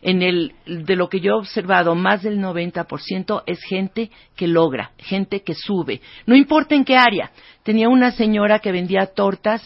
en 0.02 0.22
el 0.22 0.54
de 0.66 0.96
lo 0.96 1.08
que 1.10 1.20
yo 1.20 1.32
he 1.34 1.36
observado, 1.40 1.96
más 1.96 2.22
del 2.24 2.40
90% 2.40 3.44
es 3.48 3.60
gente 3.64 4.12
que 4.36 4.48
logra, 4.48 4.92
gente 4.98 5.42
que 5.42 5.54
sube, 5.56 6.02
no 6.28 6.36
importa 6.36 6.76
en 6.76 6.84
qué 6.86 6.96
área. 6.98 7.32
Tenía 7.64 7.90
una 7.90 8.12
señora 8.12 8.60
que 8.60 8.72
vendía 8.72 9.08
tortas 9.08 9.62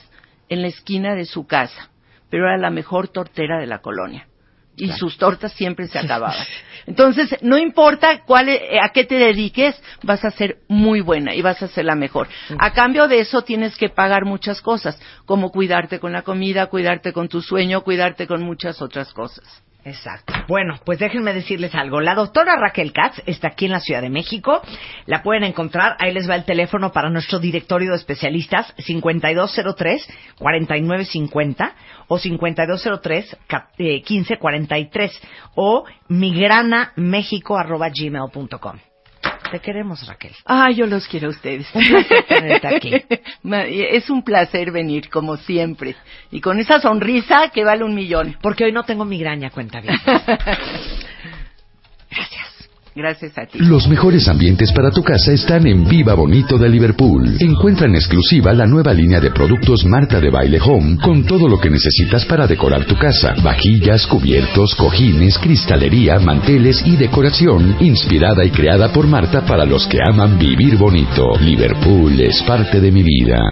en 0.50 0.62
la 0.62 0.68
esquina 0.68 1.16
de 1.16 1.26
su 1.26 1.46
casa, 1.48 1.90
pero 2.30 2.46
era 2.46 2.58
la 2.58 2.70
mejor 2.70 3.08
tortera 3.08 3.60
de 3.60 3.68
la 3.68 3.80
colonia. 3.80 4.28
Y 4.76 4.92
sus 4.94 5.18
tortas 5.18 5.52
siempre 5.54 5.88
se 5.88 6.00
acababan. 6.00 6.46
Entonces, 6.88 7.36
no 7.42 7.58
importa 7.58 8.24
cuál, 8.26 8.48
e- 8.48 8.80
a 8.82 8.90
qué 8.94 9.04
te 9.04 9.16
dediques, 9.16 9.76
vas 10.04 10.24
a 10.24 10.32
ser 10.32 10.60
muy 10.70 11.02
buena 11.02 11.36
y 11.36 11.42
vas 11.42 11.62
a 11.62 11.68
ser 11.68 11.84
la 11.84 11.96
mejor. 11.96 12.30
A 12.58 12.72
cambio 12.72 13.10
de 13.10 13.20
eso 13.20 13.42
tienes 13.42 13.76
que 13.76 13.90
pagar 13.90 14.24
muchas 14.24 14.62
cosas, 14.62 14.98
como 15.26 15.52
cuidarte 15.52 16.00
con 16.00 16.14
la 16.14 16.22
comida, 16.22 16.68
cuidarte 16.68 17.12
con 17.12 17.28
tu 17.28 17.42
sueño, 17.42 17.82
cuidarte 17.82 18.26
con 18.26 18.42
muchas 18.42 18.82
otras 18.82 19.12
cosas. 19.12 19.44
Exacto. 19.90 20.34
Bueno, 20.48 20.80
pues 20.86 21.00
déjenme 21.00 21.34
decirles 21.34 21.74
algo. 21.74 22.00
La 22.00 22.14
doctora 22.14 22.56
Raquel 22.56 22.94
Katz 22.94 23.24
está 23.26 23.48
aquí 23.50 23.66
en 23.66 23.72
la 23.72 23.80
Ciudad 23.80 24.02
de 24.02 24.10
México. 24.10 24.62
La 25.08 25.24
pueden 25.24 25.44
encontrar. 25.44 25.96
Ahí 26.00 26.14
les 26.14 26.30
va 26.30 26.36
el 26.36 26.46
teléfono 26.46 26.92
para 26.92 27.10
nuestro 27.10 27.40
directorio 27.40 27.90
de 27.92 27.98
especialistas. 27.98 28.76
5203-4950 28.78 31.72
o 32.08 32.20
5203-1543 32.20 35.12
o 35.56 35.86
migranamexico.gmail.com. 36.08 38.89
Te 39.52 39.60
queremos, 39.60 40.06
Raquel. 40.08 40.34
Ay, 40.46 40.76
yo 40.76 40.86
los 40.86 41.08
quiero 41.08 41.28
a 41.28 41.30
ustedes. 41.32 41.68
Tenerte 42.28 42.68
aquí. 42.68 42.92
Es 43.44 44.10
un 44.10 44.24
placer 44.24 44.72
venir, 44.72 45.10
como 45.10 45.38
siempre. 45.38 45.96
Y 46.32 46.42
con 46.42 46.60
esa 46.60 46.80
sonrisa 46.80 47.50
que 47.54 47.64
vale 47.64 47.84
un 47.84 47.96
millón. 47.96 48.38
Porque 48.42 48.66
hoy 48.66 48.72
no 48.72 48.84
tengo 48.84 49.06
migraña, 49.06 49.50
cuenta 49.50 49.82
bien. 49.82 49.96
Gracias 52.96 53.38
a 53.38 53.46
ti. 53.46 53.60
Los 53.60 53.88
mejores 53.88 54.28
ambientes 54.28 54.72
para 54.74 54.92
tu 54.92 55.04
casa 55.04 55.32
están 55.32 55.68
en 55.68 55.88
Viva 55.88 56.14
Bonito 56.14 56.58
de 56.58 56.70
Liverpool. 56.70 57.38
Encuentra 57.40 57.88
en 57.88 57.96
exclusiva 57.96 58.54
la 58.54 58.66
nueva 58.66 58.94
línea 58.94 59.20
de 59.20 59.32
productos 59.32 59.86
Marta 59.86 60.20
de 60.20 60.30
Baile 60.30 60.60
Home 60.62 60.98
con 60.98 61.24
todo 61.26 61.48
lo 61.48 61.60
que 61.60 61.70
necesitas 61.70 62.26
para 62.26 62.48
decorar 62.48 62.86
tu 62.86 62.96
casa. 62.96 63.36
Vajillas, 63.44 64.06
cubiertos, 64.08 64.76
cojines, 64.76 65.38
cristalería, 65.38 66.20
manteles 66.20 66.82
y 66.86 66.96
decoración 66.96 67.78
inspirada 67.80 68.44
y 68.44 68.52
creada 68.52 68.92
por 68.92 69.08
Marta 69.08 69.46
para 69.46 69.66
los 69.66 69.88
que 69.88 70.00
aman 70.04 70.38
vivir 70.38 70.78
bonito. 70.78 71.38
Liverpool 71.40 72.20
es 72.20 72.42
parte 72.44 72.80
de 72.80 72.92
mi 72.92 73.04
vida. 73.04 73.52